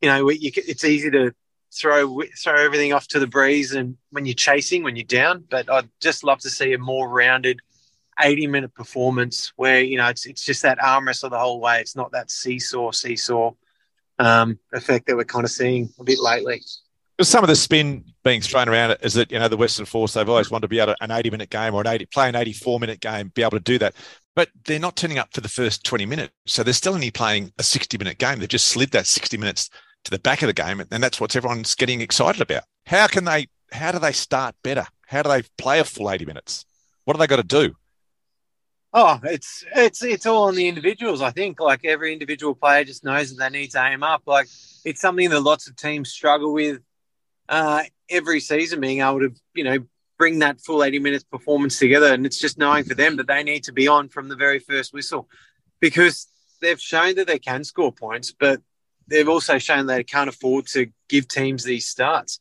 [0.00, 1.32] you know we, you, it's easy to
[1.72, 5.44] throw throw everything off to the breeze and when you're chasing when you're down.
[5.48, 7.60] But I'd just love to see a more rounded.
[8.22, 11.80] 80 minute performance where you know it's it's just that arm wrestle the whole way.
[11.80, 13.52] It's not that seesaw seesaw
[14.18, 16.60] um, effect that we're kind of seeing a bit lately.
[17.22, 20.28] some of the spin being thrown around is that you know the Western Force they've
[20.28, 22.36] always wanted to be able to an 80 minute game or an 80 play an
[22.36, 23.94] 84 minute game, be able to do that.
[24.36, 27.52] But they're not turning up for the first 20 minutes, so they're still only playing
[27.58, 28.38] a 60 minute game.
[28.38, 29.70] They've just slid that 60 minutes
[30.04, 32.64] to the back of the game, and that's what everyone's getting excited about.
[32.86, 33.48] How can they?
[33.72, 34.86] How do they start better?
[35.06, 36.64] How do they play a full 80 minutes?
[37.04, 37.74] What have they got to do?
[38.92, 41.22] Oh, it's it's it's all on the individuals.
[41.22, 44.22] I think like every individual player just knows that they need to aim up.
[44.26, 44.48] Like
[44.84, 46.80] it's something that lots of teams struggle with
[47.48, 49.78] uh, every season, being able to you know
[50.18, 52.12] bring that full eighty minutes performance together.
[52.12, 54.58] And it's just knowing for them that they need to be on from the very
[54.58, 55.28] first whistle
[55.80, 56.26] because
[56.60, 58.60] they've shown that they can score points, but
[59.08, 62.40] they've also shown they can't afford to give teams these starts.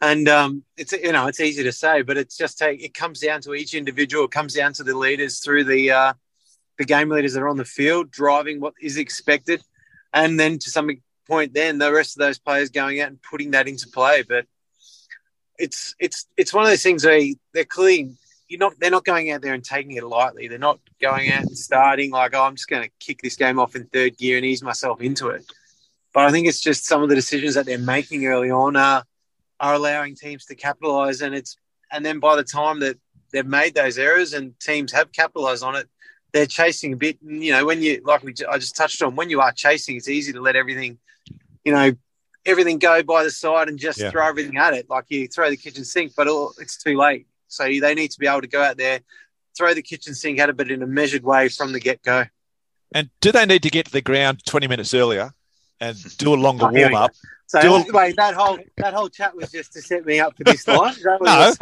[0.00, 3.20] And um, it's you know it's easy to say, but it's just take it comes
[3.20, 4.24] down to each individual.
[4.24, 6.12] It comes down to the leaders through the uh,
[6.78, 9.60] the game leaders that are on the field driving what is expected,
[10.14, 10.88] and then to some
[11.26, 14.22] point, then the rest of those players going out and putting that into play.
[14.22, 14.46] But
[15.58, 17.20] it's it's it's one of those things where
[17.52, 18.16] they're clearly
[18.48, 20.48] you're not they're not going out there and taking it lightly.
[20.48, 23.58] They're not going out and starting like oh I'm just going to kick this game
[23.58, 25.44] off in third gear and ease myself into it.
[26.14, 29.04] But I think it's just some of the decisions that they're making early on are
[29.60, 31.20] are allowing teams to capitalize.
[31.20, 31.56] And it's
[31.92, 32.96] and then by the time that
[33.32, 35.86] they've made those errors and teams have capitalized on it,
[36.32, 37.20] they're chasing a bit.
[37.22, 39.96] And, you know, when you like we I just touched on, when you are chasing,
[39.96, 40.98] it's easy to let everything,
[41.64, 41.92] you know,
[42.46, 44.10] everything go by the side and just yeah.
[44.10, 44.88] throw everything at it.
[44.88, 46.28] Like you throw the kitchen sink, but
[46.58, 47.26] it's too late.
[47.48, 49.00] So they need to be able to go out there,
[49.56, 52.24] throw the kitchen sink at it, but in a measured way from the get go.
[52.92, 55.32] And do they need to get to the ground 20 minutes earlier
[55.80, 57.12] and do a longer oh, warm up
[57.48, 60.44] so Dual- wait, that whole that whole chat was just to set me up for
[60.44, 60.94] this line.
[61.22, 61.54] no,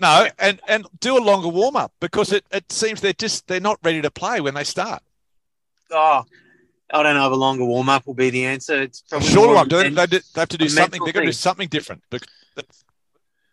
[0.00, 3.60] no, and and do a longer warm up because it, it seems they're just they're
[3.60, 5.02] not ready to play when they start.
[5.90, 6.24] Oh,
[6.92, 8.82] I don't know if a longer warm up will be the answer.
[8.82, 9.68] It's probably shorter one.
[9.68, 11.02] They, they, they have to do something.
[11.04, 12.02] They've got to do something different,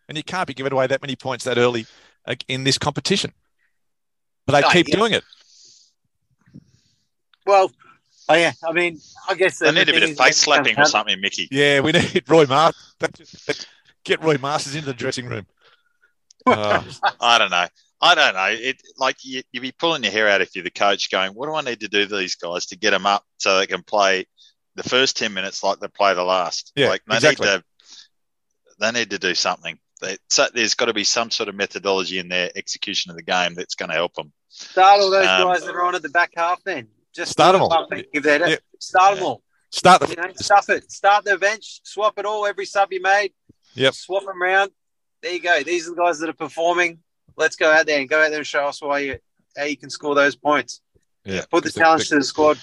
[0.08, 1.86] and you can't be giving away that many points that early
[2.48, 3.32] in this competition.
[4.46, 4.96] But they oh, keep yeah.
[4.96, 5.24] doing it.
[7.46, 7.72] Well,
[8.28, 11.20] Oh yeah, I mean, I guess they need a bit of face slapping or something,
[11.20, 11.48] Mickey.
[11.50, 13.66] Yeah, we need Roy Masters.
[14.04, 15.46] Get Roy Masters into the dressing room.
[16.44, 16.82] Uh,
[17.20, 17.66] I don't know.
[18.02, 18.48] I don't know.
[18.50, 21.46] It like you, would be pulling your hair out if you're the coach, going, "What
[21.46, 23.84] do I need to do to these guys to get them up so they can
[23.84, 24.26] play
[24.74, 27.46] the first ten minutes like they play the last?" Yeah, like they exactly.
[27.48, 27.64] need to.
[28.80, 29.78] They need to do something.
[30.00, 33.22] They, so there's got to be some sort of methodology in their execution of the
[33.22, 34.32] game that's going to help them.
[34.48, 36.88] Start all those um, guys that are on at the back half then.
[37.14, 37.86] Just start them all.
[38.12, 38.60] Give that yep.
[38.80, 39.42] Start them all.
[39.70, 40.90] Start the you know, stuff it.
[40.90, 41.80] Start the bench.
[41.84, 42.44] Swap it all.
[42.46, 43.32] Every sub you made.
[43.74, 43.94] Yep.
[43.94, 44.70] Swap them around.
[45.22, 45.62] There you go.
[45.62, 46.98] These are the guys that are performing.
[47.36, 49.18] Let's go out there and go out there and show us why you
[49.56, 50.80] how you can score those points.
[51.24, 51.44] Yeah.
[51.50, 52.58] Put the challenge to the squad.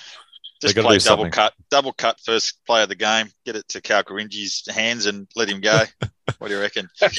[0.61, 1.31] Just play double something.
[1.31, 3.27] cut, double cut first play of the game.
[3.45, 5.83] Get it to Kalkarinji's hands and let him go.
[6.37, 6.89] what do you reckon?
[6.99, 7.09] they,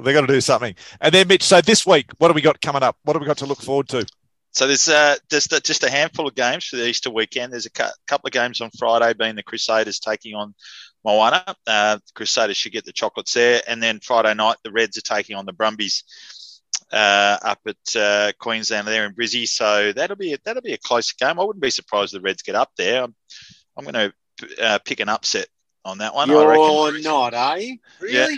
[0.00, 0.74] they got to do something.
[1.00, 1.42] And then Mitch.
[1.42, 2.96] So this week, what have we got coming up?
[3.02, 4.06] What have we got to look forward to?
[4.52, 7.52] So there's uh, just a, just a handful of games for the Easter weekend.
[7.52, 10.54] There's a cu- couple of games on Friday, being the Crusaders taking on
[11.04, 11.44] Moana.
[11.66, 15.02] Uh, the Crusaders should get the chocolates there, and then Friday night the Reds are
[15.02, 16.04] taking on the Brumbies
[16.92, 19.46] uh, up at uh, Queensland there in Brizzy.
[19.46, 21.38] So that'll be a, that'll be a close game.
[21.40, 23.04] I wouldn't be surprised if the Reds get up there.
[23.04, 23.14] I'm,
[23.76, 25.48] I'm going to uh, pick an upset
[25.84, 26.28] on that one.
[26.28, 27.78] You're not, are you?
[28.00, 28.32] Really?
[28.32, 28.36] Yeah.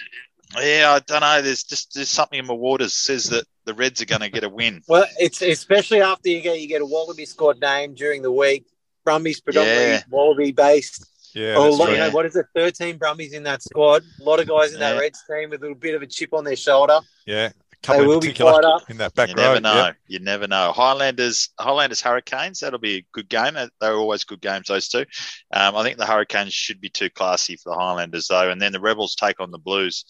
[0.59, 1.43] Yeah, I don't know.
[1.43, 4.45] There's just there's something in my waters says that the Reds are going to get
[4.45, 4.81] a win.
[4.89, 8.65] Well, it's especially after you get you get a Wallaby squad name during the week.
[9.05, 10.03] Brumbies predominantly yeah.
[10.09, 11.07] Wallaby based.
[11.35, 12.47] Yeah, or, you know, what is it?
[12.55, 14.05] Thirteen Brumbies in that squad.
[14.23, 14.95] A lot of guys in yeah.
[14.95, 17.01] that Reds team with a little bit of a chip on their shoulder.
[17.27, 17.51] Yeah,
[17.87, 19.43] they will be fired up in that back you row.
[19.43, 19.85] never know.
[19.87, 19.97] Yep.
[20.07, 20.73] You never know.
[20.73, 22.61] Highlanders, Highlanders, Hurricanes.
[22.61, 23.55] That'll be a good game.
[23.55, 24.69] They're always good games.
[24.69, 25.05] Those two.
[25.53, 28.73] Um, I think the Hurricanes should be too classy for the Highlanders though, and then
[28.73, 30.05] the Rebels take on the Blues.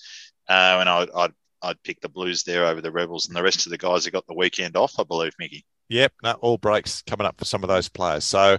[0.48, 3.66] Uh, and I'd, I'd, I'd pick the Blues there over the Rebels, and the rest
[3.66, 5.64] of the guys have got the weekend off, I believe, Mickey.
[5.90, 8.24] Yep, no, all breaks coming up for some of those players.
[8.24, 8.58] So,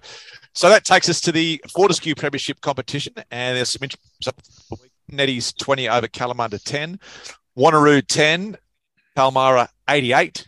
[0.53, 4.33] so that takes us to the Fortescue Premiership competition, and there's some interesting
[5.11, 6.99] Netties 20 over Kalamunda 10,
[7.57, 8.57] Wanneroo 10,
[9.19, 10.45] Palmyra 88.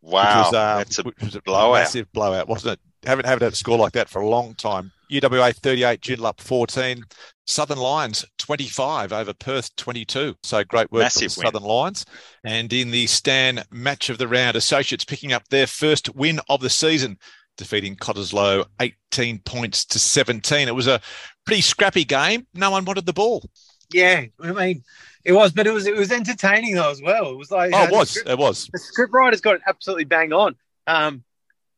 [0.00, 1.74] Wow, was, uh, that's a, was a blowout.
[1.74, 3.06] massive blowout, wasn't it?
[3.06, 4.92] Haven't haven't had a score like that for a long time.
[5.12, 7.04] UWA 38, Joondalup 14,
[7.46, 10.36] Southern Lions 25 over Perth 22.
[10.42, 12.06] So great work Massive for Southern Lions.
[12.44, 16.62] And in the Stan match of the round, Associates picking up their first win of
[16.62, 17.18] the season,
[17.58, 20.66] defeating Cottesloe 18 points to 17.
[20.66, 21.02] It was a
[21.44, 22.46] pretty scrappy game.
[22.54, 23.44] No one wanted the ball.
[23.92, 24.82] Yeah, I mean,
[25.24, 27.30] it was, but it was it was entertaining though as well.
[27.30, 28.68] It was like oh, it was, script, it was.
[28.72, 30.56] The script writers got it absolutely bang on.
[30.86, 31.24] Um,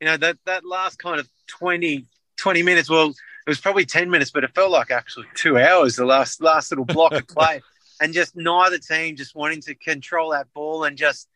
[0.00, 2.04] you know that that last kind of 20,
[2.36, 2.90] 20 minutes.
[2.90, 6.40] Well, it was probably 10 minutes, but it felt like actually two hours, the last
[6.40, 7.62] last little block of play.
[8.00, 11.28] and just neither team just wanting to control that ball and just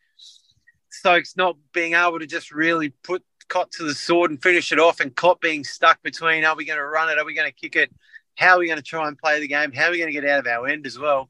[0.89, 4.79] Stokes not being able to just really put Cott to the sword and finish it
[4.79, 7.49] off, and Cott being stuck between are we going to run it, are we going
[7.49, 7.91] to kick it,
[8.35, 10.19] how are we going to try and play the game, how are we going to
[10.19, 11.29] get out of our end as well.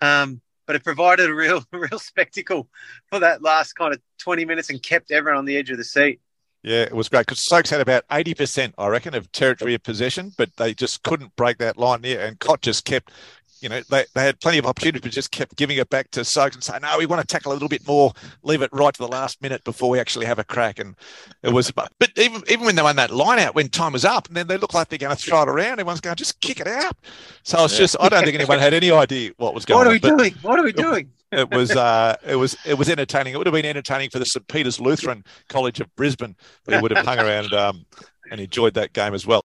[0.00, 2.68] Um, but it provided a real, real spectacle
[3.10, 5.84] for that last kind of 20 minutes and kept everyone on the edge of the
[5.84, 6.20] seat.
[6.62, 10.32] Yeah, it was great because Stokes had about 80%, I reckon, of territory of possession,
[10.36, 12.26] but they just couldn't break that line there.
[12.26, 13.12] And Cott just kept
[13.60, 16.24] you know, they, they had plenty of opportunity, but just kept giving it back to
[16.24, 18.92] Stokes and saying, no, we want to tackle a little bit more, leave it right
[18.94, 20.78] to the last minute before we actually have a crack.
[20.78, 20.94] And
[21.42, 24.28] it was, but even even when they won that line out, when time was up,
[24.28, 26.60] and then they look like they're going to throw it around, everyone's going, just kick
[26.60, 26.96] it out.
[27.42, 27.78] So it's yeah.
[27.78, 29.86] just, I don't think anyone had any idea what was going on.
[29.86, 30.34] What are we on, doing?
[30.42, 31.10] What are we doing?
[31.30, 33.34] it was uh, it was it was entertaining.
[33.34, 36.80] It would have been entertaining for the St Peter's Lutheran College of Brisbane, but he
[36.80, 37.84] would have hung around um,
[38.30, 39.42] and enjoyed that game as well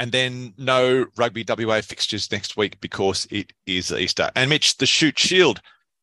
[0.00, 4.30] and then no rugby WA fixtures next week because it is Easter.
[4.34, 5.60] And Mitch, the Shute Shield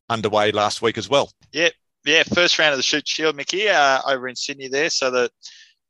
[0.08, 1.32] underway last week as well.
[1.52, 1.70] Yeah,
[2.04, 4.88] yeah, first round of the Shute Shield, Mickey, uh, over in Sydney there.
[4.88, 5.30] So the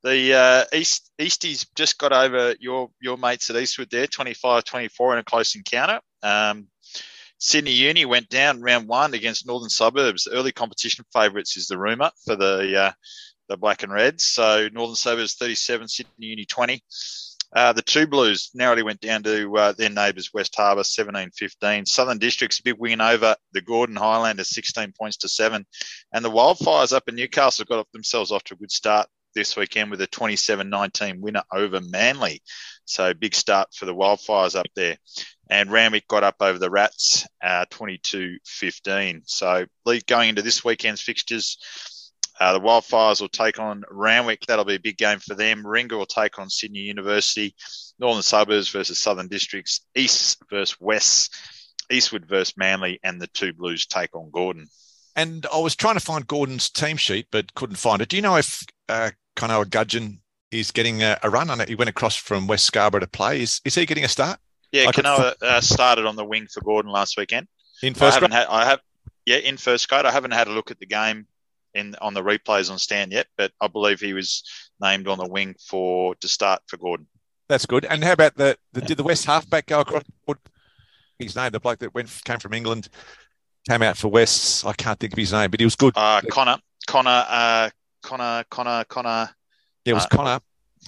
[0.02, 5.18] the uh, East Easties just got over your your mates at Eastwood there, 25-24 in
[5.18, 6.00] a close encounter.
[6.22, 6.68] Um,
[7.36, 10.26] Sydney Uni went down round one against Northern Suburbs.
[10.32, 12.92] Early competition favourites is the rumour for the uh,
[13.50, 14.24] the Black and Reds.
[14.24, 16.82] So Northern Suburbs 37, Sydney Uni 20.
[17.54, 21.86] Uh, the two Blues narrowly went down to uh, their neighbours, West Harbour, 17 15.
[21.86, 25.64] Southern Districts, big win over the Gordon Highlanders, 16 points to 7.
[26.12, 29.90] And the Wildfires up in Newcastle got themselves off to a good start this weekend
[29.90, 32.42] with a 27 19 winner over Manly.
[32.84, 34.96] So big start for the Wildfires up there.
[35.50, 39.22] And Randwick got up over the Rats, uh, 22 uh, 15.
[39.24, 39.66] So
[40.06, 41.58] going into this weekend's fixtures,
[42.40, 44.44] uh, the Wildfires will take on Randwick.
[44.46, 45.64] That'll be a big game for them.
[45.64, 47.54] Ringa will take on Sydney University.
[47.98, 49.80] Northern Suburbs versus Southern Districts.
[49.94, 51.34] East versus West.
[51.90, 53.00] Eastwood versus Manly.
[53.02, 54.68] And the two Blues take on Gordon.
[55.16, 58.08] And I was trying to find Gordon's team sheet, but couldn't find it.
[58.08, 60.20] Do you know if uh, Kanoa Gudgeon
[60.52, 61.68] is getting a, a, run on it?
[61.68, 63.42] He went across from West Scarborough to play.
[63.42, 64.38] Is, is he getting a start?
[64.70, 67.48] Yeah, Kanoa uh, started on the wing for Gordon last weekend.
[67.82, 68.80] In first I haven't had, I have,
[69.26, 70.04] yeah, in first grade.
[70.04, 71.26] I haven't had a look at the game
[71.74, 74.42] in on the replays on Stan yet, but I believe he was
[74.80, 77.06] named on the wing for to start for Gordon.
[77.48, 77.84] That's good.
[77.86, 80.04] And how about the, the did the West halfback go across?
[81.18, 82.88] His name, the bloke that went came from England,
[83.68, 84.64] came out for West.
[84.64, 85.94] I can't think of his name, but he was good.
[85.96, 87.70] Uh, Connor, Connor, uh,
[88.02, 89.30] Connor, Connor, Connor.
[89.84, 90.40] Yeah, it was uh, Connor.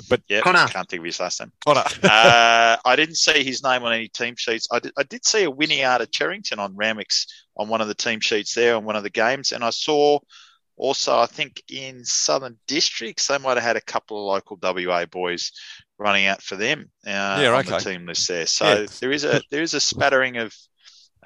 [0.08, 0.66] But yeah, Connor.
[0.68, 1.52] can't think of his last name.
[1.64, 1.82] Connor.
[2.04, 4.68] uh, I didn't see his name on any team sheets.
[4.70, 7.26] I did, I did see a Winnie out of Cherrington on Randwick's
[7.56, 10.20] on one of the team sheets there on one of the games, and I saw
[10.80, 15.04] also, I think in Southern Districts, they might have had a couple of local WA
[15.04, 15.52] boys
[15.98, 17.10] running out for them uh,
[17.42, 17.70] yeah, on okay.
[17.72, 18.46] the team list there.
[18.46, 18.86] So yeah.
[18.98, 20.54] there is a there is a spattering of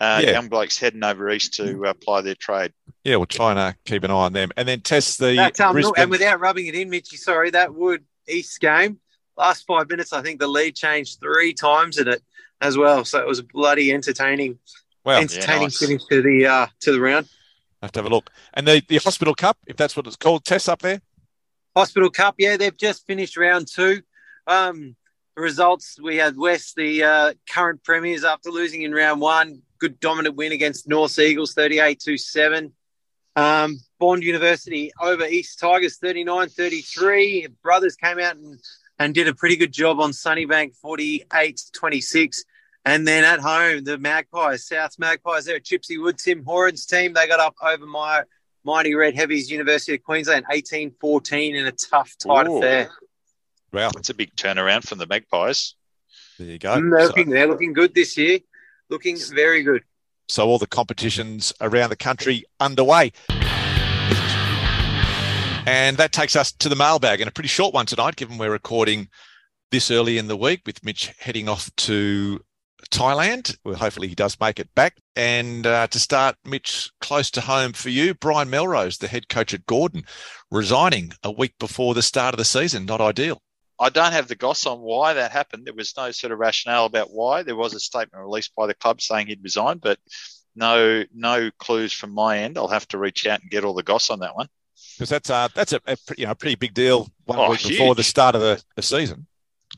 [0.00, 0.32] uh, yeah.
[0.32, 2.72] young blokes heading over east to uh, apply their trade.
[3.04, 5.36] Yeah, we'll try and uh, keep an eye on them, and then test the.
[5.36, 5.94] That, um, Brisbane...
[5.98, 8.98] And without rubbing it in, Mitchy, sorry, that would East game
[9.36, 10.12] last five minutes.
[10.12, 12.22] I think the lead changed three times in it
[12.60, 14.58] as well, so it was bloody entertaining,
[15.04, 15.78] well, entertaining yeah, nice.
[15.78, 17.28] finish to the uh, to the round
[17.84, 18.30] have to have a look.
[18.54, 21.00] And the, the Hospital Cup, if that's what it's called, tests up there?
[21.76, 24.02] Hospital Cup, yeah, they've just finished round two.
[24.46, 24.96] Um,
[25.36, 29.62] results we had West, the uh, current premiers, after losing in round one.
[29.78, 32.72] Good dominant win against North Eagles, 38 to 7.
[33.36, 37.48] Um, Bond University over East Tigers, 39 33.
[37.62, 38.60] Brothers came out and,
[38.98, 42.44] and did a pretty good job on Sunnybank, 48 26.
[42.84, 47.14] And then at home, the Magpies, South Magpies, there at Chipsy Wood, Tim Horan's team,
[47.14, 48.24] they got up over my
[48.62, 52.58] mighty Red Heavies, University of Queensland, 18-14 in a tough, tight Ooh.
[52.58, 52.90] affair.
[53.72, 55.74] Wow, that's a big turnaround from the Magpies.
[56.38, 56.76] There you go.
[56.76, 58.40] Mm, they're, so, looking, they're looking good this year,
[58.90, 59.82] looking very good.
[60.28, 63.12] So all the competitions around the country underway.
[65.66, 68.50] And that takes us to the mailbag, and a pretty short one tonight, given we're
[68.50, 69.08] recording
[69.70, 72.40] this early in the week with Mitch heading off to
[72.94, 73.56] Thailand.
[73.64, 74.96] Well, hopefully he does make it back.
[75.16, 79.52] And uh, to start, Mitch, close to home for you, Brian Melrose, the head coach
[79.52, 80.04] at Gordon,
[80.50, 82.86] resigning a week before the start of the season.
[82.86, 83.40] Not ideal.
[83.80, 85.66] I don't have the goss on why that happened.
[85.66, 87.42] There was no sort of rationale about why.
[87.42, 89.98] There was a statement released by the club saying he'd resigned, but
[90.54, 92.56] no no clues from my end.
[92.56, 94.46] I'll have to reach out and get all the goss on that one.
[94.96, 97.78] Because that's uh, that's a, a you know pretty big deal one oh, week huge.
[97.78, 99.26] before the start of the, the season.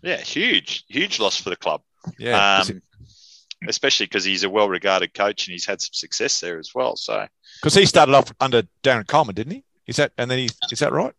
[0.03, 1.81] Yeah, huge, huge loss for the club.
[2.19, 2.83] Yeah, um,
[3.69, 6.97] especially because he's a well-regarded coach and he's had some success there as well.
[6.97, 7.27] So,
[7.61, 9.65] because he started off under Darren Coleman, didn't he?
[9.87, 11.15] Is that and then he is that right?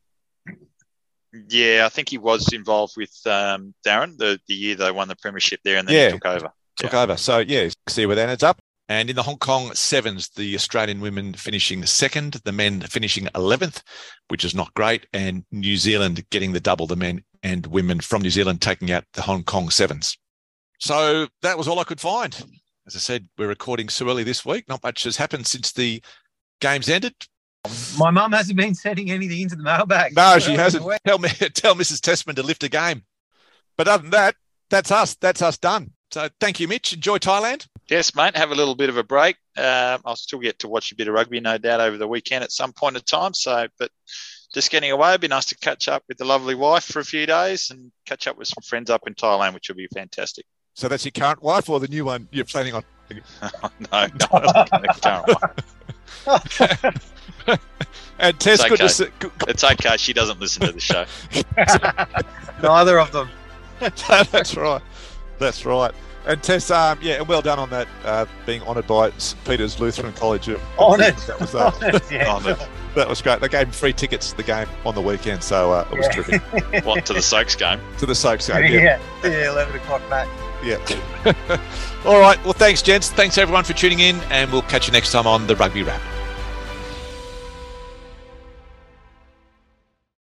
[1.50, 5.16] Yeah, I think he was involved with um, Darren the, the year they won the
[5.16, 6.52] premiership there, and then yeah, he took over.
[6.78, 7.02] Took yeah.
[7.02, 7.18] over.
[7.18, 8.60] So yeah, see where that ends up.
[8.90, 13.82] And in the Hong Kong sevens, the Australian women finishing second, the men finishing 11th,
[14.30, 18.22] which is not great, and New Zealand getting the double, the men and women from
[18.22, 20.18] New Zealand taking out the Hong Kong sevens.
[20.80, 22.34] So that was all I could find.
[22.86, 24.68] As I said, we're recording so early this week.
[24.70, 26.02] Not much has happened since the
[26.62, 27.14] games ended.
[28.00, 30.16] My mum hasn't been sending anything into the mailbag.
[30.16, 30.86] No, she hasn't.
[31.06, 32.00] Tell me, tell Mrs.
[32.00, 33.04] Tessmann to lift a game.
[33.78, 34.36] But other than that,
[34.70, 35.16] that's us.
[35.16, 35.92] That's us done.
[36.12, 36.94] So thank you, Mitch.
[36.94, 37.68] Enjoy Thailand.
[37.90, 38.38] Yes, mate.
[38.38, 39.36] Have a little bit of a break.
[39.58, 42.44] Um, I'll still get to watch a bit of rugby, no doubt, over the weekend
[42.44, 43.34] at some point in time.
[43.34, 43.92] So, but
[44.54, 45.10] just getting away.
[45.10, 47.92] It'd be nice to catch up with the lovely wife for a few days and
[48.06, 50.46] catch up with some friends up in Thailand, which will be fantastic.
[50.78, 52.84] So that's your current wife or the new one you're planning on?
[53.10, 53.18] no,
[53.92, 54.08] no,
[55.02, 55.28] current
[56.28, 57.12] wife.
[58.20, 58.88] and Tess, it's good okay.
[58.88, 59.08] to see.
[59.48, 59.98] It's okay.
[59.98, 61.04] She doesn't listen to the show.
[62.62, 63.28] Neither of them.
[63.80, 64.84] that's right.
[65.40, 65.96] That's right.
[66.28, 69.44] And Tess, um, yeah, well done on that, uh, being honoured by St.
[69.46, 70.48] Peter's Lutheran College.
[70.78, 71.16] Honoured.
[71.16, 72.32] That was, uh, honoured, yeah.
[72.32, 72.60] honoured.
[72.94, 73.42] That was great.
[73.42, 76.06] They gave him free tickets to the game on the weekend, so uh, it was
[76.06, 76.12] Yeah.
[76.22, 76.86] terrific.
[76.86, 77.80] What to the Soaks game?
[77.98, 79.00] To the Soaks game, yeah.
[79.24, 80.30] yeah, 11 o'clock match.
[80.64, 80.78] Yeah.
[82.06, 82.42] All right.
[82.44, 83.10] Well, thanks, gents.
[83.12, 86.02] Thanks, everyone, for tuning in, and we'll catch you next time on the Rugby Wrap.